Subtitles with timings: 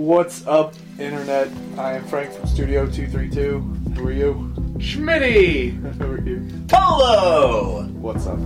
[0.00, 1.50] What's up, Internet?
[1.76, 3.60] I am Frank from Studio 232.
[3.96, 4.50] Who are you?
[4.78, 5.72] Schmitty!
[5.98, 6.48] Who are you?
[6.68, 7.82] Polo!
[8.00, 8.38] What's up?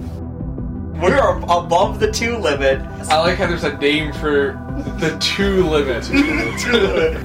[1.01, 2.81] We're above the two limit.
[3.09, 4.61] I like how there's a name for
[4.99, 6.11] the two limit.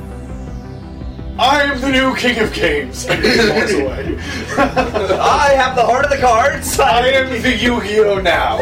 [1.40, 3.08] I am the new King of Games.
[3.08, 4.16] And he walks away.
[5.20, 6.80] I have the heart of the cards.
[6.80, 8.22] I am the Yu-Gi-Oh!
[8.22, 8.60] now.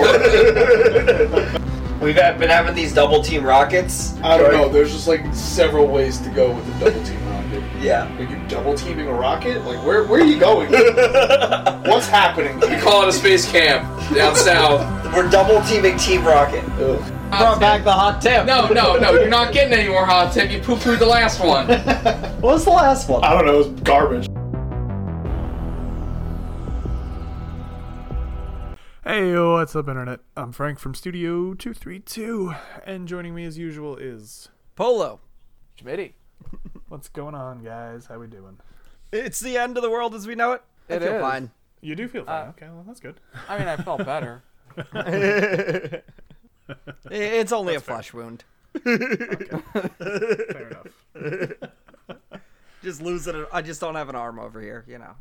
[2.08, 4.16] We've had- been having these double team rockets.
[4.24, 4.70] I don't know.
[4.70, 7.64] There's just like several ways to go with the double team rocket.
[7.82, 8.10] Yeah.
[8.18, 9.66] Like you double teaming a rocket?
[9.66, 10.72] Like where where are you going?
[10.72, 12.60] What's happening?
[12.62, 13.84] We call it a space camp
[14.16, 15.14] down south.
[15.14, 16.64] We're double teaming Team Rocket.
[16.80, 17.14] Ugh.
[17.30, 18.46] Brought back the hot tip.
[18.46, 20.50] No, no, no, you're not getting any more hot tip.
[20.50, 21.68] You poo pooed the last one.
[21.68, 23.22] What was the last one?
[23.24, 23.56] I don't know.
[23.60, 24.28] It was garbage.
[29.08, 30.20] Hey, what's up, Internet?
[30.36, 32.54] I'm Frank from Studio 232,
[32.86, 34.50] and joining me as usual is.
[34.76, 35.22] Polo.
[35.82, 36.12] Schmitty.
[36.90, 38.08] What's going on, guys?
[38.08, 38.58] How we doing?
[39.14, 40.62] It's the end of the world as we know it.
[40.90, 41.22] I It feel is.
[41.22, 41.52] fine.
[41.80, 42.48] You do feel fine.
[42.48, 43.22] Uh, okay, well, that's good.
[43.48, 44.44] I mean, I felt better.
[47.10, 48.44] It's only a flesh wound.
[48.84, 50.88] Fair enough.
[52.84, 53.48] Just losing it.
[53.54, 54.84] I just don't have an arm over here.
[54.86, 55.16] You know.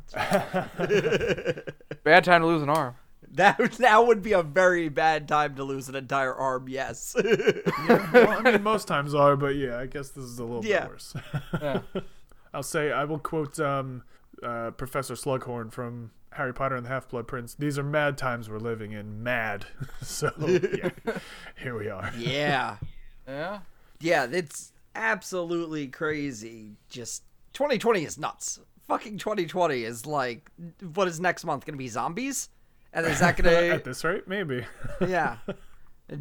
[2.03, 2.95] Bad time to lose an arm.
[3.37, 6.67] That that would be a very bad time to lose an entire arm.
[6.69, 7.15] Yes.
[7.23, 10.81] well, I mean, most times are, but yeah, I guess this is a little Yeah.
[10.81, 11.15] bit worse.
[11.61, 11.81] Yeah.
[12.53, 14.03] I'll say, I will quote um,
[14.43, 17.53] uh, Professor Slughorn from Harry Potter and the Half Blood Prince.
[17.55, 19.21] These are mad times we're living in.
[19.23, 19.65] Mad.
[20.01, 20.89] so, yeah,
[21.61, 22.11] here we are.
[22.17, 22.77] yeah.
[23.27, 23.59] Yeah?
[23.99, 24.27] Yeah.
[24.31, 26.77] It's absolutely crazy.
[26.89, 28.59] Just 2020 is nuts.
[28.87, 30.49] Fucking 2020 is like,
[30.93, 31.87] what is next month gonna be?
[31.89, 32.49] Zombies?
[32.97, 33.51] And is that gonna?
[33.51, 34.65] At this rate, maybe.
[35.07, 35.37] Yeah.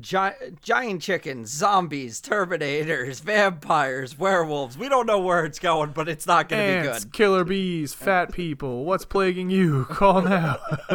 [0.01, 4.77] Gi- giant chickens, zombies, terminators, vampires, werewolves.
[4.77, 7.13] We don't know where it's going, but it's not going to be good.
[7.13, 8.85] killer bees, fat people.
[8.85, 9.85] What's plaguing you?
[9.89, 10.59] Call now.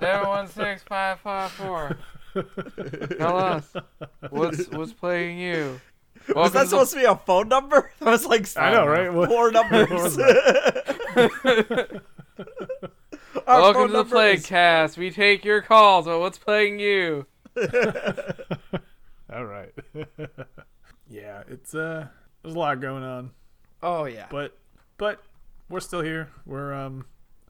[0.00, 1.96] Seven one six five five four.
[3.16, 3.72] Tell us.
[4.30, 5.80] What's what's playing you?
[6.34, 7.92] Was that supposed to be a phone number?
[8.00, 9.12] That was like I know, right?
[9.12, 10.18] What- four numbers.
[13.48, 14.98] Our Welcome phone to the number Plague is- Cast.
[14.98, 17.26] We take your calls, but what's playing you?
[19.32, 19.72] All right.
[21.08, 22.08] yeah, it's uh,
[22.42, 23.30] there's a lot going on.
[23.82, 24.26] Oh yeah.
[24.30, 24.56] but
[24.98, 25.22] but
[25.68, 26.30] we're still here.
[26.46, 27.06] We're um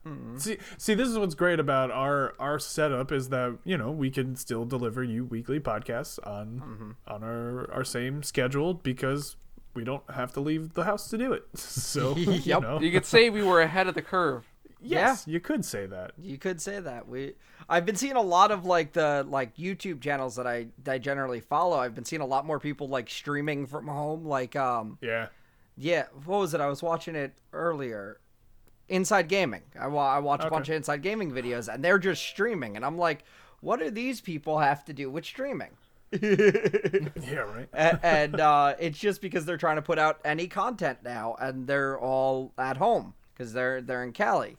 [0.06, 0.38] Mm-hmm.
[0.38, 4.10] see see this is what's great about our our setup is that you know we
[4.10, 6.90] can still deliver you weekly podcasts on Mm-hmm.
[7.12, 9.36] on our our same schedule because
[9.74, 11.44] we don't have to leave the house to do it.
[11.56, 12.62] So you Yep.
[12.62, 14.46] know, You could say we were ahead of the curve.
[14.80, 16.12] Yes, you could say that.
[16.20, 17.08] You could say that.
[17.08, 17.34] We
[17.68, 20.98] I've been seeing a lot of like the like YouTube channels that I that I
[20.98, 21.76] generally follow.
[21.78, 25.28] I've been seeing a lot more people like streaming from home like um Yeah.
[25.76, 26.60] Yeah, what was it?
[26.60, 28.18] I was watching it earlier.
[28.88, 29.62] Inside Gaming.
[29.78, 32.84] I, wa- I watch a bunch of Inside Gaming videos, and they're just streaming, and
[32.84, 33.22] I'm like,
[33.60, 35.70] what do these people have to do with streaming?
[36.12, 37.68] Yeah, right.
[38.02, 41.98] And uh, it's just because they're trying to put out any content now, and they're
[41.98, 44.56] all at home because they're they're in Cali.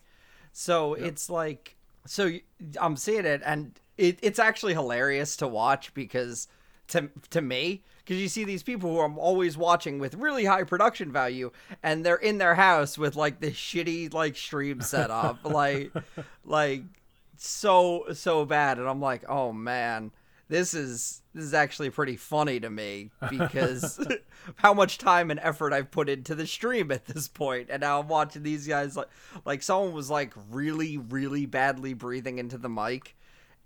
[0.59, 2.34] So it's like, so
[2.81, 6.50] I'm seeing it, and it, it's actually hilarious to watch because
[6.90, 10.66] to to me, because you see these people who I'm always watching with really high
[10.66, 15.94] production value, and they're in their house with like this shitty like stream setup, like
[16.44, 16.84] like
[17.38, 20.12] so so bad, and I'm like, oh man,
[20.50, 24.00] this is this is actually pretty funny to me because
[24.56, 28.00] how much time and effort I've put into the stream at this point, and now
[28.02, 29.08] I'm watching these guys like
[29.46, 33.16] like someone was like really really badly breathing into the mic,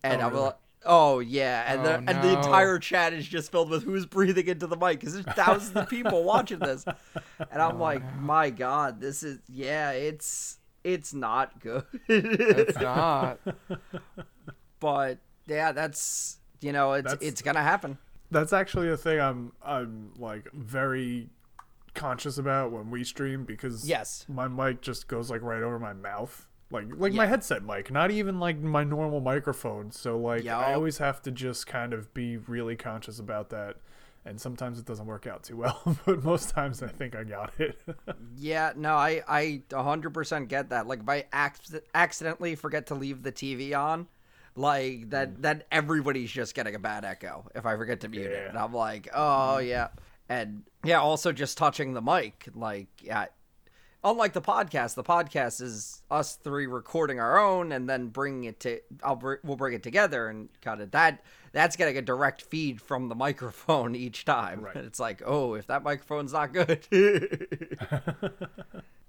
[0.04, 0.44] and Oh, I'm really?
[0.46, 0.58] like.
[0.86, 4.48] Oh yeah, and Oh, the and the entire chat is just filled with who's breathing
[4.48, 8.50] into the mic because there's thousands of people watching this, and I'm oh, like, my
[8.50, 11.86] god, this is yeah, it's it's not good.
[12.10, 13.40] It's not.
[14.82, 17.98] but yeah, that's you know, it's That's- it's gonna happen.
[18.32, 21.30] That's actually a thing I'm I'm like very
[21.94, 24.26] conscious about when we stream because Yes.
[24.28, 26.48] my mic just goes like right over my mouth.
[26.72, 29.92] Like like my headset mic, not even like my normal microphone.
[29.92, 33.76] So like I always have to just kind of be really conscious about that.
[34.26, 37.52] And sometimes it doesn't work out too well, but most times I think I got
[37.60, 37.78] it.
[38.38, 40.88] Yeah, no, I I 100% get that.
[40.88, 44.08] Like if I acc- accidentally forget to leave the TV on,
[44.56, 45.42] like that mm.
[45.42, 48.50] that everybody's just getting a bad echo if I forget to mute it.
[48.50, 49.68] And I'm like, "Oh, mm.
[49.68, 49.90] yeah."
[50.30, 53.26] And yeah, also just touching the mic, like yeah,
[54.04, 58.60] unlike the podcast, the podcast is us three recording our own and then bringing it
[58.62, 58.80] to.
[59.04, 60.92] I'll br- we'll bring it together and cut it.
[60.92, 64.62] That that's getting a direct feed from the microphone each time.
[64.62, 64.76] Right.
[64.78, 66.88] It's like, oh, if that microphone's not good,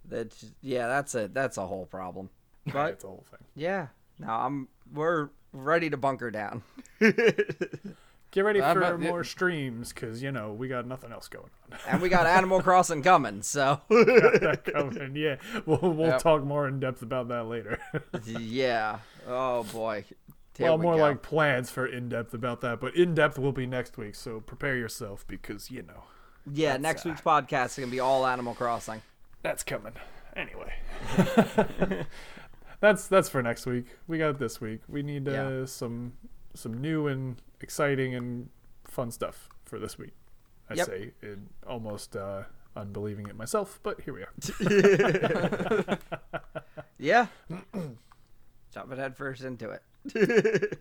[0.04, 2.30] that's yeah, that's a that's a whole problem.
[2.72, 3.46] But It's a whole thing.
[3.54, 3.88] yeah,
[4.18, 6.62] no, I'm we're ready to bunker down.
[7.00, 11.78] Get ready for bet- more streams because you know we got nothing else going on.
[11.88, 15.14] and we got Animal Crossing coming, so that coming.
[15.14, 16.18] Yeah, we'll we'll Yep.
[16.20, 17.78] talk more in depth about that later.
[18.26, 18.98] yeah.
[19.28, 20.04] Oh boy.
[20.56, 21.02] Here well, we more go.
[21.02, 24.14] like plans for in depth about that, but in depth will be next week.
[24.16, 26.02] So prepare yourself because you know
[26.52, 26.76] yeah.
[26.76, 29.00] Next uh, week's podcast is gonna be all Animal Crossing.
[29.42, 29.92] that's coming.
[30.36, 30.72] Anyway,
[32.84, 33.86] that's that's for next week.
[34.06, 34.80] We got it this week.
[34.88, 35.64] We need uh, Yeah.
[35.66, 36.12] some
[36.54, 38.48] some new and exciting and
[38.84, 40.12] fun stuff for this week.
[40.70, 40.86] I Yep.
[40.86, 42.44] say in almost uh,
[42.76, 45.98] unbelieving it myself, but here we are.
[46.98, 47.26] Yeah.
[48.72, 49.82] Jumping head first into it.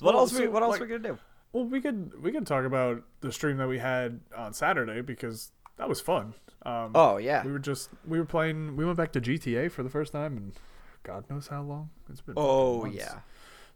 [0.00, 0.32] what Well, else?
[0.32, 1.18] we, so, what else like- we gonna do?
[1.52, 5.52] Well, we could we could talk about the stream that we had on Saturday because
[5.76, 6.34] that was fun.
[6.64, 7.44] Um, Oh yeah.
[7.44, 8.76] we were just we were playing.
[8.76, 10.52] We went back to GTA for the first time, and
[11.06, 12.34] God knows how long it's been.
[12.36, 13.20] Oh yeah.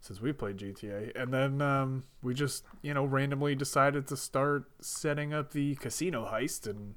[0.01, 4.65] since we played GTA, and then um, we just you know randomly decided to start
[4.81, 6.95] setting up the casino heist and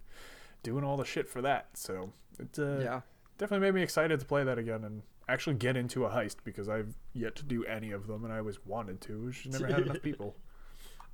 [0.62, 1.68] doing all the shit for that.
[1.74, 3.00] So it uh, Yeah.
[3.38, 6.68] definitely made me excited to play that again and actually get into a heist because
[6.68, 9.30] I've yet to do any of them, and I always wanted to.
[9.30, 10.34] Just never had enough people.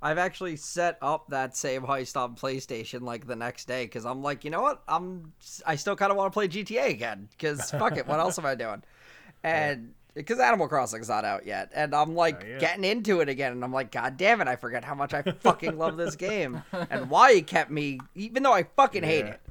[0.03, 4.23] I've actually set up that same heist on PlayStation like the next day because I'm
[4.23, 4.81] like, you know what?
[4.87, 5.31] I'm
[5.65, 8.45] I still kind of want to play GTA again because fuck it, what else am
[8.47, 8.81] I doing?
[9.43, 12.59] And because Animal Crossing's not out yet, and I'm like oh, Not yet.
[12.59, 15.21] getting into it again, and I'm like, God damn it, I forget how much I
[15.39, 19.41] fucking love this game and why it kept me, even though I fucking hate it.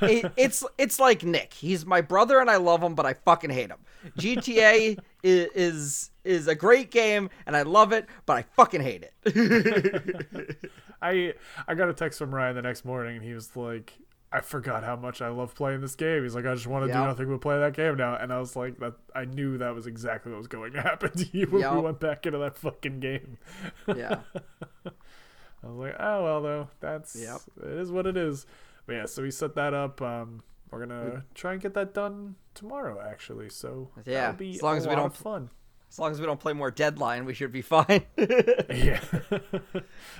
[0.00, 1.52] it, it's it's like Nick.
[1.52, 3.78] He's my brother, and I love him, but I fucking hate him.
[4.18, 9.04] GTA is, is is a great game, and I love it, but I fucking hate
[9.04, 10.58] it.
[11.02, 11.34] I
[11.68, 13.92] I got a text from Ryan the next morning, and he was like,
[14.34, 16.92] "I forgot how much I love playing this game." He's like, "I just want to
[16.92, 19.74] do nothing but play that game now." And I was like, "That I knew that
[19.74, 22.56] was exactly what was going to happen to you when we went back into that
[22.58, 23.38] fucking game."
[23.86, 24.20] yeah,
[24.86, 27.40] I was like, "Oh well, though that's Yep.
[27.64, 28.46] it is what it is."
[28.86, 30.02] But yeah, so we set that up.
[30.02, 33.48] Um, we're gonna try and get that done tomorrow, actually.
[33.48, 35.50] So Yeah, as long a as we don't- fun.
[35.94, 38.02] As long as we don't play more Deadline, we should be fine.
[38.18, 38.98] yeah,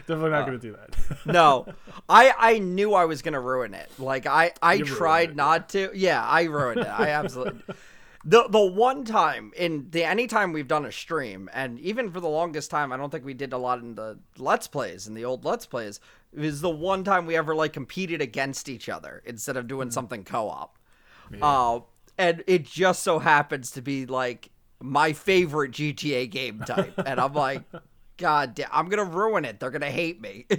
[0.07, 0.97] definitely not Uh, gonna do that.
[1.27, 1.67] no,
[2.09, 3.91] I I knew I was gonna ruin it.
[3.99, 5.91] Like I I You tried not to.
[5.93, 6.87] Yeah, I ruined it.
[6.87, 7.75] I absolutely.
[8.25, 12.21] The, the one time in the any time we've done a stream and even for
[12.21, 15.15] the longest time I don't think we did a lot in the let's plays in
[15.15, 15.99] the old let's plays
[16.33, 20.23] is the one time we ever like competed against each other instead of doing something
[20.25, 20.79] co-op
[21.43, 21.81] uh,
[22.17, 24.49] and it just so happens to be like
[24.81, 27.63] my favorite GTA game type and I'm like
[28.17, 30.47] god damn I'm gonna ruin it they're gonna hate me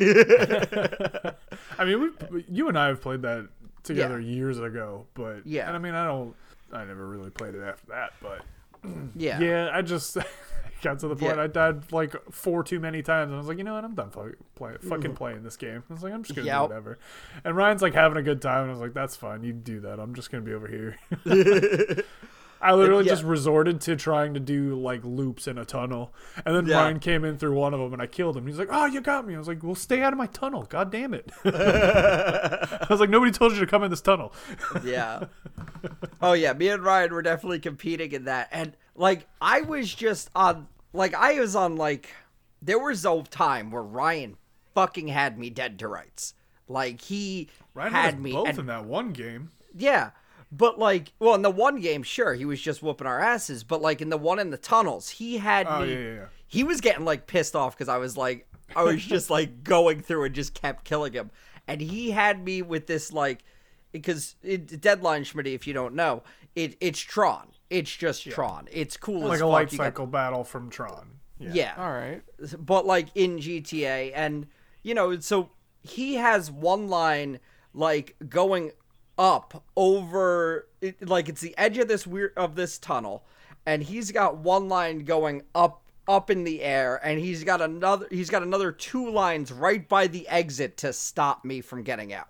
[1.78, 3.50] I mean, we, you and I have played that
[3.84, 4.28] together Yeah.
[4.36, 5.68] years ago, but Yeah.
[5.68, 6.36] And I mean, I don't,
[6.72, 8.42] I never really played it after that, but
[9.16, 10.18] yeah yeah, I just
[10.82, 11.44] got to the point Yeah.
[11.44, 13.96] I died like four too many times, and I was like, you know what, I'm
[13.96, 15.84] done fucking playing, fucking playing this game.
[15.90, 16.58] I was like, I'm just gonna Yep.
[16.58, 17.00] do whatever.
[17.44, 19.80] And Ryan's like having a good time, and I was like, that's fine, you do
[19.82, 20.00] that.
[20.00, 20.98] I'm just gonna be over here.
[22.66, 23.12] I literally Yeah.
[23.12, 26.14] just resorted to trying to do like loops in a tunnel,
[26.46, 26.82] and then Yeah.
[26.82, 28.48] Ryan came in through one of them, and I killed him.
[28.48, 30.64] He's like, "Oh, you got me!" I was like, "Well, stay out of my tunnel,
[30.64, 34.34] god damn it!" I was like, "Nobody told you to come in this tunnel."
[34.84, 35.25] yeah.
[36.22, 40.30] Oh yeah, me and Ryan were definitely competing in that, and like I was just
[40.36, 42.10] on, like I was on like,
[42.62, 44.38] there was a time where Ryan
[44.74, 46.34] fucking had me dead to rights.
[46.68, 49.50] Like he Ryan had me, both and in that one game.
[49.75, 50.12] yeah,
[50.56, 53.82] but like, well, in the one game, sure, he was just whooping our asses, but
[53.82, 55.94] like in the one in the tunnels, he had Oh me.
[55.94, 56.26] yeah, yeah, yeah.
[56.48, 60.02] He was getting like pissed off because I was like, I was just like going
[60.02, 61.32] through and just kept killing him,
[61.68, 63.44] and he had me with this like,
[63.92, 66.24] because it, deadline Schmitty, if you don't know,
[66.56, 67.48] it it's Tron.
[67.70, 68.68] It's just Tron.
[68.72, 69.52] It's cool like as a fuck.
[69.52, 71.12] light You got- cycle battle from Tron.
[71.40, 71.50] Yeah.
[71.54, 72.22] yeah All right.
[72.60, 74.48] but like in GTA and
[74.84, 75.50] you know so
[75.82, 77.40] he has one line
[77.74, 78.72] like going
[79.17, 83.24] up over it, like it's the edge of this weird of this tunnel
[83.65, 88.07] and he's got one line going up up in the air and he's got another
[88.12, 92.29] he's got another two lines right by the exit to stop me from getting out.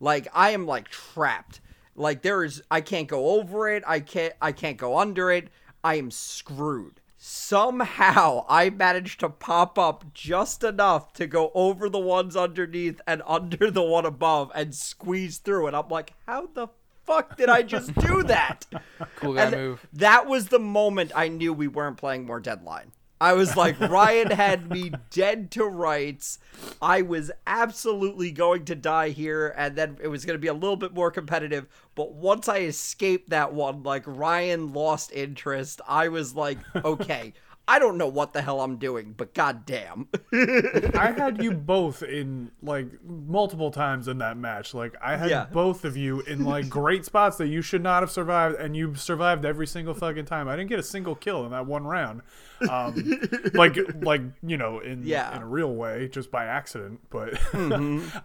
[0.00, 1.60] Like i am like trapped.
[1.96, 3.82] Like there is i can't go over it.
[3.86, 5.48] I can't i can't go under it.
[5.82, 11.98] I am screwed somehow i managed to pop up just enough to go over the
[11.98, 16.68] ones underneath and under the one above and squeeze through and i'm like how the
[17.04, 18.66] fuck did I just do that?
[19.16, 19.86] Cool guy And move.
[19.94, 22.92] that was the moment I knew we weren't playing more Deadline.
[23.20, 26.38] I was like, Ryan had me dead to rights.
[26.80, 30.54] I was absolutely going to die here, and then it was going to be a
[30.54, 31.66] little bit more competitive.
[31.94, 37.32] But once I escaped that one, like Ryan lost interest, I was like, okay,
[37.66, 40.08] I don't know what the hell I'm doing, but goddamn.
[40.32, 44.72] I had you both in like multiple times in that match.
[44.72, 45.46] Like I had Yeah.
[45.52, 48.94] both of you in like great spots that you should not have survived, and you
[48.94, 50.48] survived every single fucking time.
[50.48, 52.22] I didn't get a single kill in that one round.
[52.68, 53.20] Um,
[53.54, 55.34] like like you know in Yeah.
[55.36, 57.00] in a real way, just by accident.
[57.10, 57.36] But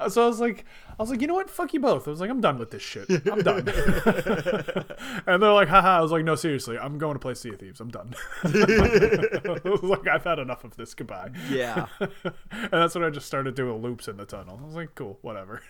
[0.09, 1.49] so I was like, I was like, you know what?
[1.49, 2.07] Fuck you both.
[2.07, 3.09] I was like, I'm done with this shit.
[3.27, 3.67] I'm done.
[5.27, 5.97] and they're like, haha.
[5.97, 7.79] I was like, no, seriously, I'm going to play Sea of Thieves.
[7.79, 8.13] I'm done.
[8.43, 10.93] I was like, I've had enough of this.
[10.93, 11.29] Goodbye.
[11.49, 11.87] yeah.
[11.99, 14.59] And that's when I just started doing loops in the tunnel.
[14.61, 15.61] I was like, cool, whatever.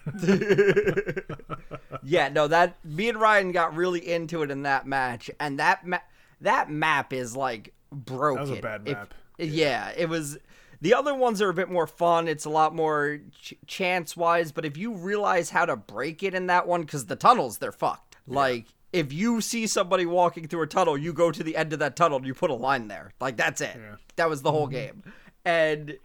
[2.04, 5.86] Yeah, no, that me and Ryan got really into it in that match, and that
[5.88, 6.00] ma-
[6.42, 8.58] that map is like broken.
[8.58, 9.14] a bad If- map.
[9.38, 10.38] yeah, it was.
[10.82, 12.28] The other ones are a bit more fun.
[12.28, 16.34] It's a lot more ch- chance wise, but if you realize how to break it
[16.34, 18.18] in that one, because the tunnels they're fucked.
[18.28, 21.80] Like if you see somebody walking through a tunnel, you go to the end of
[21.80, 23.12] that tunnel and you put a line there.
[23.20, 23.76] Like that's it.
[23.76, 23.96] Yeah.
[24.16, 24.76] That was the whole mm-hmm.
[24.76, 25.04] game.
[25.46, 25.98] And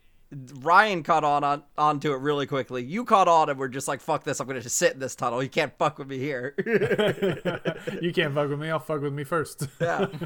[0.61, 2.83] Ryan caught on, on onto it really quickly.
[2.83, 5.15] You caught on and we're just like, fuck this, I'm gonna just sit in this
[5.15, 5.43] tunnel.
[5.43, 6.55] You can't fuck with me here.
[8.03, 8.71] you can't fuck with me.
[8.71, 9.69] I'll fuck with me first.
[9.81, 10.07] yeah.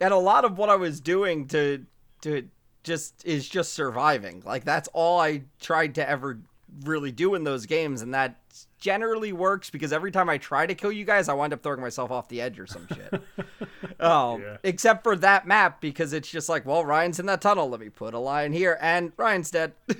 [0.00, 1.84] And a lot of what I was doing to
[2.22, 2.48] to
[2.82, 4.42] just is just surviving.
[4.44, 6.38] Like that's all I tried to ever
[6.84, 8.36] really do in those games and that
[8.78, 11.80] generally works because every time I try to kill you guys I wind up throwing
[11.80, 13.12] myself off the edge or some shit.
[14.00, 14.56] um Yeah.
[14.62, 17.88] except for that map because it's just like, well, Ryan's in that tunnel, let me
[17.88, 19.72] put a line here and Ryan's dead.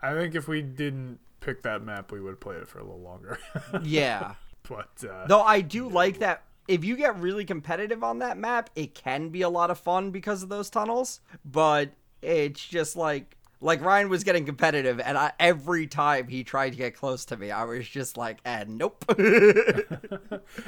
[0.00, 3.00] I think if we didn't pick that map, we would play it for a little
[3.00, 3.38] longer.
[3.82, 4.34] yeah.
[4.68, 8.70] but uh, Though I do like that if you get really competitive on that map,
[8.76, 11.20] it can be a lot of fun because of those tunnels.
[11.44, 11.90] But
[12.22, 16.76] it's just like like Ryan was getting competitive, and I, every time he tried to
[16.76, 19.04] get close to me, I was just like, "And nope."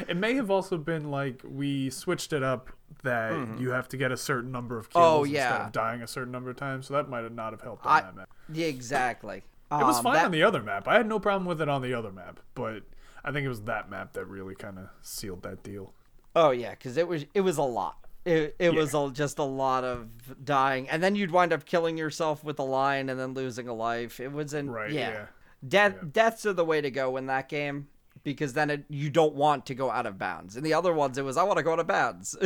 [0.09, 2.71] it may have also been like we switched it up
[3.03, 5.15] that you have to get a certain number of kills Mm-hmm.
[5.21, 6.87] Oh, instead of dying a certain number of times.
[6.89, 8.29] So that might have not have helped on I- that map.
[8.53, 9.39] yeah, exactly.
[9.39, 10.89] It was Um, fine that- on the other map.
[10.89, 12.83] I had no problem with it on the other map, but
[13.25, 15.93] I think it was that map that really kind of sealed that deal.
[16.37, 17.97] Oh yeah, because it was it was a lot.
[18.25, 21.97] It, it was a, just a lot of dying, and then you'd wind up killing
[21.97, 24.21] yourself with a line, and then losing a life.
[24.21, 25.11] It was in Right, yeah.
[25.11, 25.27] yeah.
[25.67, 27.89] Death deaths are the way to go in that game
[28.23, 30.57] because then it, you don't want to go out of bounds.
[30.57, 32.37] In the other ones, it was I want to go out of bounds.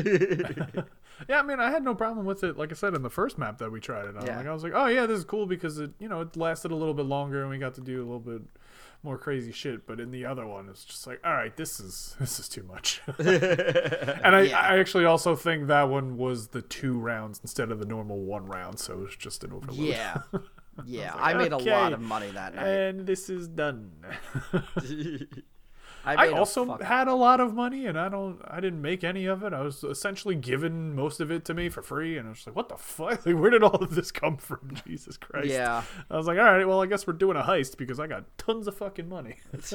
[1.29, 2.59] Yeah, I mean, I had no problem with it.
[2.59, 4.37] Like I said in the first map that we tried it on, Yeah.
[4.37, 6.73] like I was like, oh yeah, this is cool because it, you know, it lasted
[6.73, 8.43] a little bit longer and we got to do a little bit
[9.05, 9.87] more crazy shit.
[9.87, 12.63] But in the other one, it's just like, all right, this is this is too
[12.65, 13.01] much.
[13.19, 14.59] and I, Yeah.
[14.59, 18.47] I actually also think that one was the two rounds instead of the normal one
[18.47, 19.79] round, so it was just an overload.
[19.79, 20.23] yeah,
[20.85, 21.15] yeah.
[21.15, 22.67] like, I made a lot of money that night.
[22.67, 23.93] And this is done.
[26.07, 29.05] I, I a also had a lot of money, and I don't, I didn't make
[29.05, 29.53] any of it.
[29.53, 32.55] I was essentially given most of it to me for free, and I was like,
[32.57, 33.25] "What the fuck?
[33.27, 34.75] Like, where did all of this come from?
[34.87, 35.83] Jesus Christ!" Yeah.
[36.11, 38.25] I was like, "All right, well, I guess we're doing a heist because I got
[38.39, 39.37] tons of fucking money."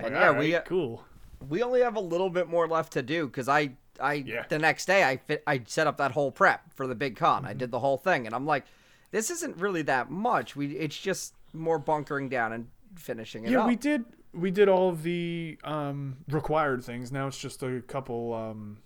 [0.00, 1.04] Like, yeah, "All we- right, cool.
[1.48, 4.44] we only have a little bit more left to do because I I Yeah.
[4.48, 7.42] the next day I fit, I set up that whole prep for the big con.
[7.42, 7.50] Mm-hmm.
[7.50, 8.64] I did the whole thing, and I'm like,
[9.12, 10.56] this isn't really that much.
[10.56, 13.68] We it's just more bunkering down and finishing it Yeah, up.
[13.68, 14.04] we did.
[14.34, 17.12] We did all of the um, required things.
[17.12, 18.78] Now it's just a couple um,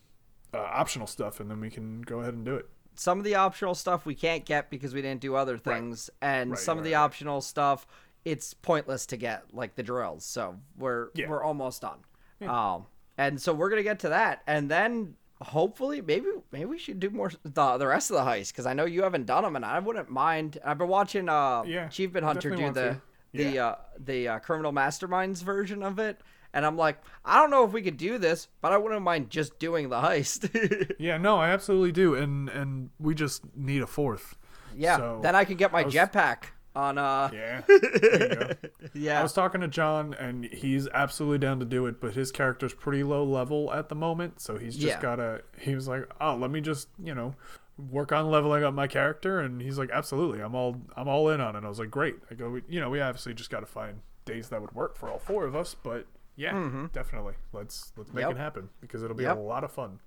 [0.53, 2.69] uh, optional stuff, and then we can go ahead and do it.
[2.95, 6.51] Some of the optional stuff we can't get because we didn't do other things, and
[6.51, 7.01] Right, some of the right.
[7.01, 7.87] optional stuff
[8.25, 10.25] it's pointless to get, like the drills.
[10.25, 11.29] So we're Yeah.
[11.29, 11.99] we're almost done.
[12.47, 12.87] Um,
[13.17, 17.11] and so we're gonna get to that, and then hopefully maybe maybe we should do
[17.11, 19.65] more the the rest of the heist because I know you haven't done them, and
[19.65, 20.59] I wouldn't mind.
[20.65, 23.03] I've been watching uh Yeah, Achievement Hunter do the to.
[23.39, 23.67] The Yeah.
[23.67, 26.21] uh the uh, criminal masterminds version of it.
[26.55, 29.29] And I'm like, I don't know if we could do this, but I wouldn't mind
[29.31, 30.49] just doing the heist.
[30.99, 34.37] Yeah, no, I absolutely do, and and we just need a fourth.
[34.77, 36.97] Yeah, So, then I could get my was- jetpack on.
[36.99, 37.63] uh Yeah.
[37.67, 37.79] There
[38.31, 38.51] you go.
[38.95, 42.33] Yeah, I was talking to John, and he's absolutely down to do it, but his
[42.33, 45.03] character's pretty low level at the moment, so he's just Yeah.
[45.03, 45.43] gotta.
[45.59, 47.35] He was like, "Oh, let me just, you know,
[47.79, 51.41] work on leveling up my character," and he's like, "Absolutely, I'm all, I'm all in
[51.41, 53.67] on it." I was like, "Great." I go, "You know, we obviously just got to
[53.67, 56.07] find days that would work for all four of us, but
[56.37, 58.31] yeah, definitely, let's let's make Mm-hmm.
[58.31, 58.39] Yep.
[58.39, 59.37] it happen because it'll be Yep.
[59.37, 60.01] a lot of fun."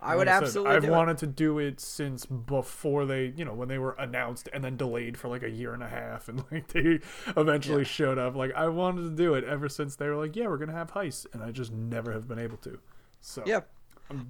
[0.00, 0.92] I would Like absolutely I've do it.
[0.92, 4.76] wanted to do it since before they, you know, when they were announced and then
[4.76, 7.00] delayed for like a year and a half, and like they
[7.36, 8.36] eventually showed up.
[8.36, 10.92] Like I wanted to do it ever since they were like, "Yeah, we're gonna have
[10.92, 12.78] heists," and I just never have been able to.
[13.20, 13.62] So Yeah.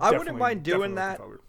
[0.00, 1.18] I wouldn't mind doing that.
[1.18, 1.40] forward.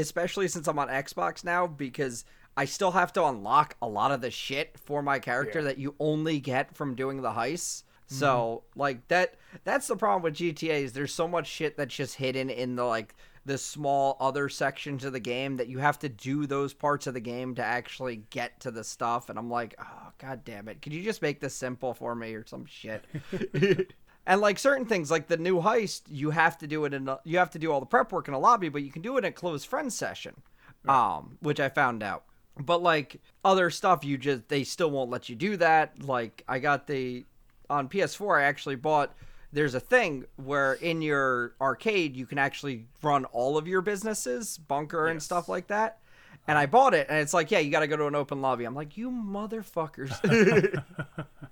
[0.00, 2.24] Especially since I'm on Xbox now because
[2.56, 5.66] I still have to unlock a lot of the shit for my character Yeah.
[5.66, 7.82] that you only get from doing the heists.
[8.08, 8.80] So mm-hmm.
[8.80, 9.34] like that
[9.64, 12.84] that's the problem with GTA is there's so much shit that's just hidden in the
[12.84, 17.06] like the small other sections of the game that you have to do those parts
[17.06, 20.68] of the game to actually get to the stuff and I'm like, "Oh god damn
[20.68, 20.82] it.
[20.82, 23.04] Could you just make this simple for me or some shit?"
[24.26, 27.20] And like certain things, like the new heist, you have to do it in a,
[27.24, 29.16] you have to do all the prep work in a lobby, but you can do
[29.16, 30.34] it in a closed friend session,
[30.88, 32.24] um, which I found out.
[32.58, 36.02] But like other stuff, you just they still won't let you do that.
[36.02, 37.24] Like I got the
[37.70, 39.14] on PS4, I actually bought.
[39.52, 44.58] There's a thing where in your arcade you can actually run all of your businesses,
[44.58, 45.98] bunker and stuff like that.
[46.48, 48.40] And I bought it, and it's like, yeah, you got to go to an open
[48.40, 48.64] lobby.
[48.64, 50.14] I'm like, you motherfuckers,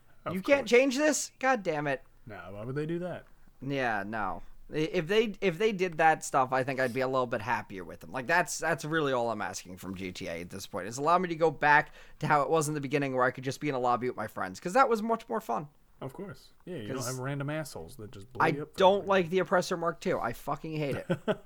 [0.32, 1.32] you can't change this.
[1.40, 2.02] God damn it.
[2.26, 3.24] Now, why would they do that?
[3.60, 4.42] Yeah, no.
[4.72, 7.84] If they if they did that stuff, I think I'd be a little bit happier
[7.84, 8.12] with them.
[8.12, 10.88] Like that's that's really all I'm asking from GTA at this point.
[10.88, 13.30] Is allow me to go back to how it was in the beginning, where I
[13.30, 15.68] could just be in a lobby with my friends, because that was much more fun.
[16.00, 16.48] Of course.
[16.64, 18.76] Yeah, you don't have random assholes that just blow I you up.
[18.76, 20.14] don't like the Oppressor Mark II.
[20.14, 21.18] I fucking hate it.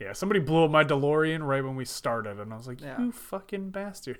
[0.00, 3.00] Yeah, somebody blew up my DeLorean right when we started, and I was like, Yeah.
[3.00, 4.18] "You fucking bastard!"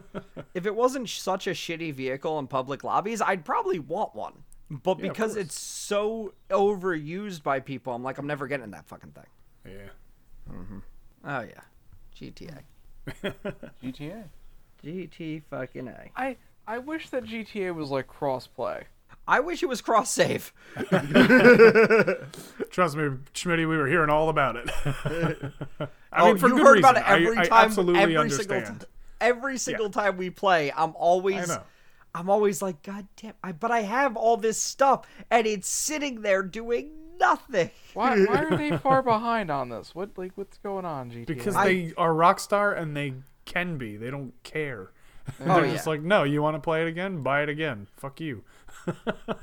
[0.54, 4.42] if it wasn't such a shitty vehicle in public lobbies, I'd probably want one.
[4.72, 9.10] But Yeah, because it's so overused by people, I'm like, I'm never getting that fucking
[9.10, 9.26] thing.
[9.66, 10.52] Yeah.
[10.52, 10.78] Mm-hmm.
[11.24, 11.60] Oh yeah,
[12.18, 12.58] GTA,
[13.82, 14.24] GTA.
[14.84, 16.10] GT fucking A.
[16.16, 16.36] I
[16.66, 18.84] I wish that GTA was like crossplay.
[19.28, 20.52] I wish it was cross save.
[20.74, 20.90] Trust
[22.96, 24.68] me, Schmitty, we were hearing all about it.
[26.12, 26.90] I oh, mean, for you good heard reason.
[26.90, 27.52] about it every I, time.
[27.52, 28.66] I absolutely every understand.
[28.66, 28.86] Single t-
[29.20, 31.62] every single time we play, I'm always, I know.
[32.14, 33.34] I'm always like, God damn!
[33.42, 37.70] I, but I have all this stuff, and it's sitting there doing nothing.
[37.94, 39.94] Why why are they far behind on this?
[39.94, 41.26] What like what's going on, GTA?
[41.26, 43.14] because I- they are Rockstar and they
[43.44, 43.96] can be.
[43.96, 44.92] They don't care.
[45.40, 45.72] Oh, They're yeah.
[45.74, 47.22] just like, no, you want to play it again?
[47.22, 47.86] Buy it again.
[47.96, 48.42] Fuck you.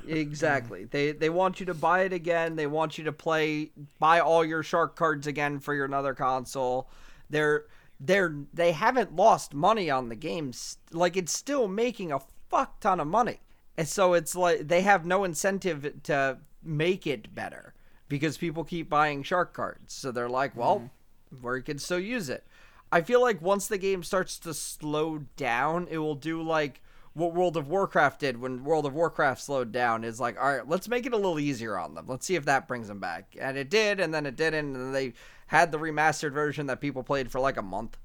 [0.06, 0.84] Exactly.
[0.84, 2.56] They they want you to buy it again.
[2.56, 6.90] They want you to play buy all your shark cards again for your another console.
[7.28, 7.64] They're
[7.98, 10.78] they're they haven't lost money on the games.
[10.92, 13.40] Like it's still making a fuck ton of money.
[13.76, 17.74] And so it's like they have no incentive to make it better
[18.08, 19.94] because people keep buying shark cards.
[19.94, 20.90] So they're like, well,
[21.34, 21.48] mm-hmm.
[21.48, 22.44] we can still use it.
[22.92, 26.82] I feel like once the game starts to slow down, it will do like
[27.12, 30.02] what World of Warcraft did when World of Warcraft slowed down.
[30.04, 32.06] Is like, all right, let's make it a little easier on them.
[32.08, 33.36] Let's see if that brings them back.
[33.40, 35.12] And it did, and then it didn't, and then they
[35.46, 37.96] had the remastered version that people played for like a month.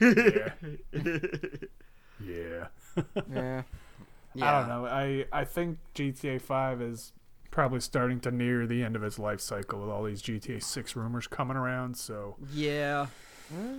[0.00, 0.50] Yeah.
[2.20, 2.66] yeah.
[3.32, 3.62] yeah.
[4.34, 4.52] Yeah.
[4.56, 4.86] I don't know.
[4.86, 7.12] I I think GTA 5 is
[7.50, 10.96] probably starting to near the end of its life cycle with all these GTA 6
[10.96, 11.96] rumors coming around.
[11.96, 13.06] So Yeah.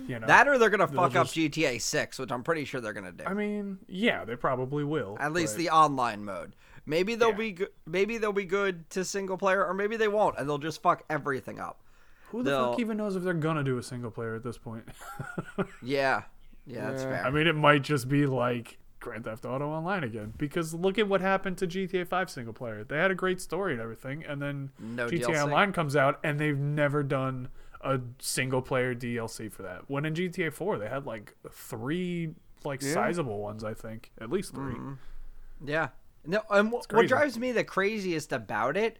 [0.08, 2.80] you know That or they're gonna They'll fuck up GTA 6, which I'm pretty sure
[2.80, 3.24] they're gonna do.
[3.24, 5.16] I mean, yeah, they probably will.
[5.20, 6.54] At least but- the online mode.
[6.88, 7.36] Maybe they'll Yeah.
[7.36, 10.56] be go- maybe they'll be good to single player, or maybe they won't, and they'll
[10.58, 11.80] just fuck everything up.
[12.30, 14.58] who the they'll- fuck even knows if they're gonna do a single player at this
[14.58, 14.84] point?
[15.82, 16.22] Yeah,
[16.66, 17.10] yeah, that's Yeah.
[17.10, 17.24] fair.
[17.26, 21.06] I mean, it might just be like Grand Theft Auto Online again because look at
[21.08, 22.82] what happened to GTA 5 single player.
[22.84, 25.44] They had a great story and everything, and then No GTA DLC.
[25.44, 27.48] Online comes out and they've never done
[27.80, 29.88] a single player DLC for that.
[29.88, 32.94] When in GTA 4, they had like three like Yeah.
[32.94, 34.92] sizable ones, I think, at least 3 Mm-hmm.
[35.68, 35.88] Yeah.
[36.24, 38.98] No, and wh- what drives me the craziest about it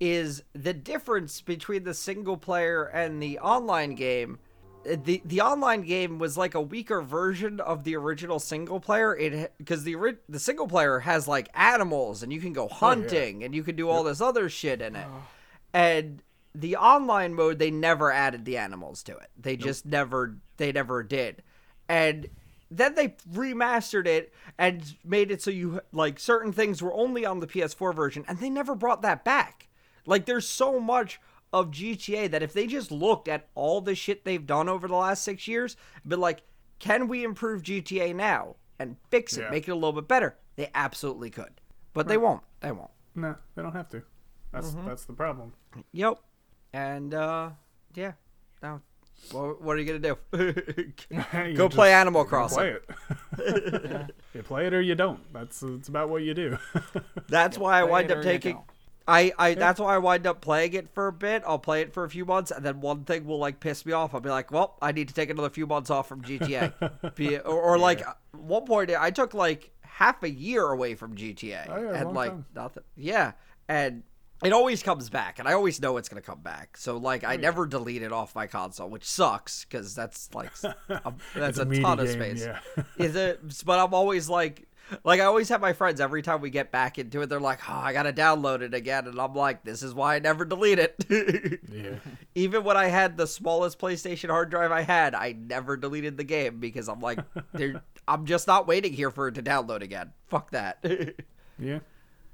[0.00, 4.40] is the difference between the single player and the online game.
[4.84, 9.16] The the online game was like a weaker version of the original single player.
[9.16, 12.74] It because the ori- the single player has like animals and you can go oh,
[12.74, 15.06] hunting and you can do all this other shit in it.
[15.08, 15.26] Ah.
[15.72, 16.22] And
[16.54, 19.30] the online mode they never added the animals to it.
[19.40, 21.42] They just never they never did.
[21.88, 22.28] And
[22.70, 27.40] then they remastered it and made it so you like certain things were only on
[27.40, 29.68] the PS4 version and they never brought that back.
[30.06, 31.20] Like there's so much
[31.54, 34.96] of GTA that if they just looked at all the shit they've done over the
[34.96, 36.42] last 6 years, but like
[36.80, 39.50] can we improve GTA now and fix it, Yeah.
[39.50, 40.36] make it a little bit better?
[40.56, 41.60] They absolutely could.
[41.92, 42.42] But they won't.
[42.60, 42.90] They won't.
[43.14, 44.02] No, they don't have to.
[44.52, 44.86] That's Mm-hmm.
[44.88, 45.52] that's the problem.
[45.92, 46.18] Yep.
[46.72, 47.50] And uh
[47.94, 48.12] yeah.
[48.60, 48.82] Now
[49.30, 50.18] what, what are you gonna do?
[51.10, 52.58] You Go just- play Animal you Crossing.
[52.58, 52.76] Play
[53.38, 54.10] it.
[54.34, 55.20] You play it or you don't.
[55.32, 56.58] That's it's about what you do.
[57.28, 58.58] That's why I wind up taking.
[59.06, 61.42] I, I that's why I wind up playing it for a bit.
[61.46, 63.92] I'll play it for a few months, and then one thing will like piss me
[63.92, 64.14] off.
[64.14, 67.38] I'll be like, "Well, I need to take another few months off from GTA." be
[67.38, 71.82] or, or like one point, I took like half a year away from GTA, Oh,
[71.82, 72.46] yeah, and like time.
[72.54, 72.82] nothing.
[72.96, 73.32] Yeah,
[73.68, 74.02] and
[74.42, 76.76] it always comes back, and I always know it's gonna come back.
[76.78, 80.50] So like, Oh, I never delete it off my console, which sucks because that's like
[80.88, 82.42] a, that's a ton of space.
[82.44, 82.58] yeah.
[82.98, 83.40] Is it?
[83.66, 84.66] But I'm always like,
[85.04, 87.28] like I always have my friends every time we get back into it.
[87.28, 90.18] They're like, "Oh, I gotta download it again," and I'm like, "This is why I
[90.18, 91.04] never delete it."
[91.70, 91.96] Yeah.
[92.34, 96.24] Even when I had the smallest PlayStation hard drive I had, I never deleted the
[96.24, 97.18] game because I'm like,
[98.08, 100.12] I'm just not waiting here for it to download again.
[100.28, 100.84] Fuck that.
[101.58, 101.78] Yeah.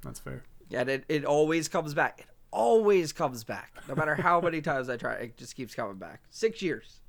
[0.03, 0.43] That's fair.
[0.71, 2.21] Yeah, it, it always comes back.
[2.21, 3.75] It always comes back.
[3.87, 6.23] No matter how many times I try, it just keeps coming back.
[6.31, 7.01] Six years.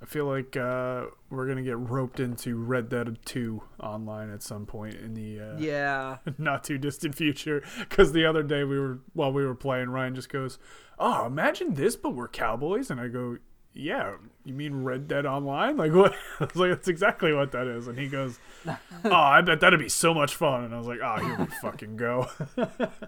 [0.00, 4.64] I feel like uh, we're gonna get roped into Red Dead 2 online at some
[4.64, 6.18] point in the uh, Yeah.
[6.38, 7.62] not too distant future.
[7.80, 10.58] Because the other day we were while we were playing, Ryan just goes,
[10.98, 13.38] "Oh, imagine this, but we're cowboys." And I go,
[13.74, 15.76] "Yeah, you mean Red Dead Online?
[15.76, 18.38] Like what?" I was like, "That's exactly what that is." And he goes,
[19.04, 21.46] "Oh, I bet that'd be so much fun." And I was like, "Oh, here we
[21.60, 22.28] fucking go."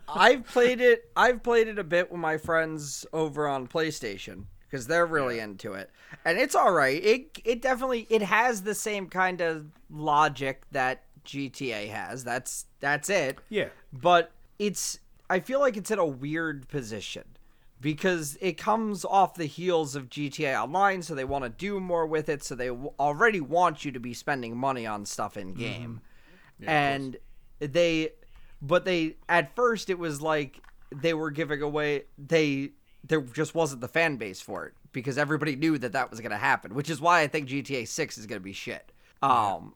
[0.09, 1.09] I've played it.
[1.17, 5.73] I've played it a bit with my friends over on PlayStation because they're really into
[5.73, 5.91] it,
[6.25, 7.03] and it's all right.
[7.03, 12.25] It it definitely it has the same kind of logic that GTA has.
[12.25, 13.39] That's that's it.
[13.49, 13.69] yeah.
[13.93, 17.25] But it's I feel like it's in a weird position
[17.81, 22.07] because it comes off the heels of GTA Online, so they want to do more
[22.07, 22.43] with it.
[22.43, 25.61] So they already want you to be spending money on stuff in mm-hmm.
[25.61, 26.01] game,
[26.63, 27.17] and
[27.59, 28.11] they,
[28.61, 30.61] but they at first it was like
[30.95, 32.73] they were giving away they
[33.07, 36.31] there just wasn't the fan base for it because everybody knew that that was going
[36.33, 38.93] to happen, which is why I think GTA 6 is going to be shit.
[39.23, 39.75] Um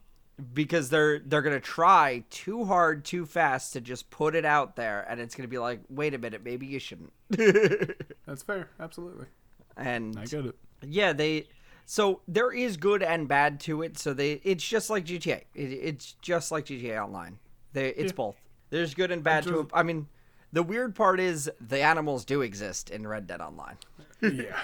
[0.53, 4.75] because they're they're going to try too hard too fast to just put it out
[4.75, 7.13] there and it's going to be like, "Wait a minute, maybe you shouldn't."
[8.27, 8.69] That's fair.
[8.81, 9.27] Absolutely.
[9.77, 10.57] and I get it.
[10.83, 11.47] yeah, they
[11.87, 13.97] so there is good and bad to it.
[13.99, 15.43] So they it's just like GTA.
[15.55, 17.39] It, it's just like GTA Online.
[17.73, 18.17] They it's Yeah.
[18.17, 18.37] both.
[18.71, 19.67] There's good and bad to it.
[19.73, 20.09] I mean,
[20.55, 23.77] the weird part is the animals do exist in Red Dead Online.
[24.23, 24.59] Yeah.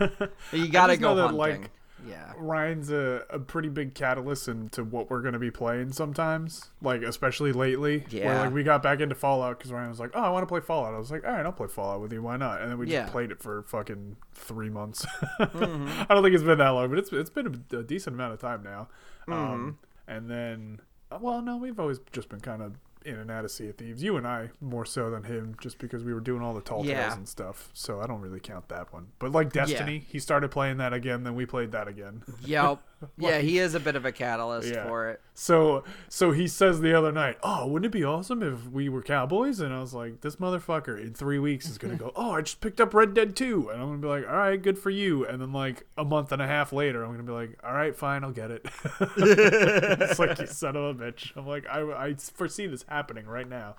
[0.52, 1.38] You got to just know go that, hunting.
[1.38, 1.70] like,
[2.08, 2.32] yeah.
[2.36, 7.52] Ryan's a, a pretty big catalyst into what we're gonna be playing sometimes, like especially
[7.52, 8.04] lately.
[8.10, 8.26] yeah.
[8.26, 10.46] Where like we got back into Fallout because Ryan was like, "Oh, I want to
[10.46, 12.20] play Fallout." I was like, "All right, I'll play Fallout with you.
[12.22, 13.06] Why not?" And then we just Yeah.
[13.08, 15.06] played it for fucking three months.
[15.40, 16.02] Mm-hmm.
[16.10, 18.34] I don't think it's been that long, but it's it's been a, a decent amount
[18.34, 18.88] of time now.
[19.28, 19.32] Mm-hmm.
[19.32, 20.80] Um, and then,
[21.10, 23.76] uh, well, no, we've always just been kind of in and out of Sea of
[23.76, 24.02] Thieves.
[24.02, 26.84] You and I more so than him, just because we were doing all the tall
[26.84, 27.02] Yeah.
[27.04, 27.70] tales and stuff.
[27.74, 29.08] So I don't really count that one.
[29.18, 32.22] But like Destiny, he started playing that again, then we played that again.
[32.44, 32.78] Yep.
[33.18, 34.86] yeah, he is a bit of a catalyst Yeah.
[34.86, 35.20] for it.
[35.36, 39.02] So so he says the other night, "Oh, wouldn't it be awesome if we were
[39.02, 42.30] cowboys?" And I was like, "This motherfucker in 3 weeks is going to go, "Oh,
[42.32, 44.62] I just picked up Red Dead 2." And I'm going to be like, "All right,
[44.62, 47.24] good for you." And then like a month and a half later, I'm going to
[47.24, 48.64] be like, "All right, fine, I'll get it."
[49.16, 51.32] it's like you son of a bitch.
[51.36, 53.74] I'm like, I I foresee this happening right now.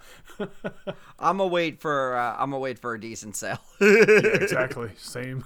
[1.20, 3.60] I'm gonna wait for uh, I'm gonna wait for a decent sale.
[3.80, 4.92] exactly.
[4.98, 5.44] Same.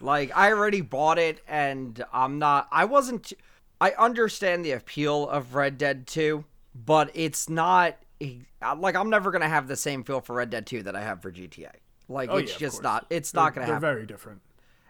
[0.00, 2.68] like I already bought it, and I'm not.
[2.72, 3.32] I wasn't.
[3.80, 7.96] I understand the appeal of Red Dead 2, but it's not.
[8.76, 11.22] Like I'm never gonna have the same feel for Red Dead 2 that I have
[11.22, 11.70] for GTA.
[12.08, 12.82] Like Oh, it's yeah, just course.
[12.82, 13.06] not.
[13.10, 13.80] It's not gonna happen.
[13.80, 14.40] They're very different.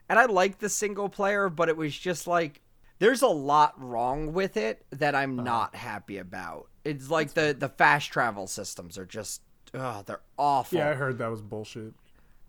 [0.09, 2.63] and I like the single player, but it was just like
[2.99, 5.45] there's a lot wrong with it that I'm Uh-huh.
[5.45, 6.69] not happy about.
[6.85, 9.43] It's like the the fast travel systems are just
[9.75, 10.79] oh they're awful.
[10.79, 11.93] Yeah, I heard that was bullshit.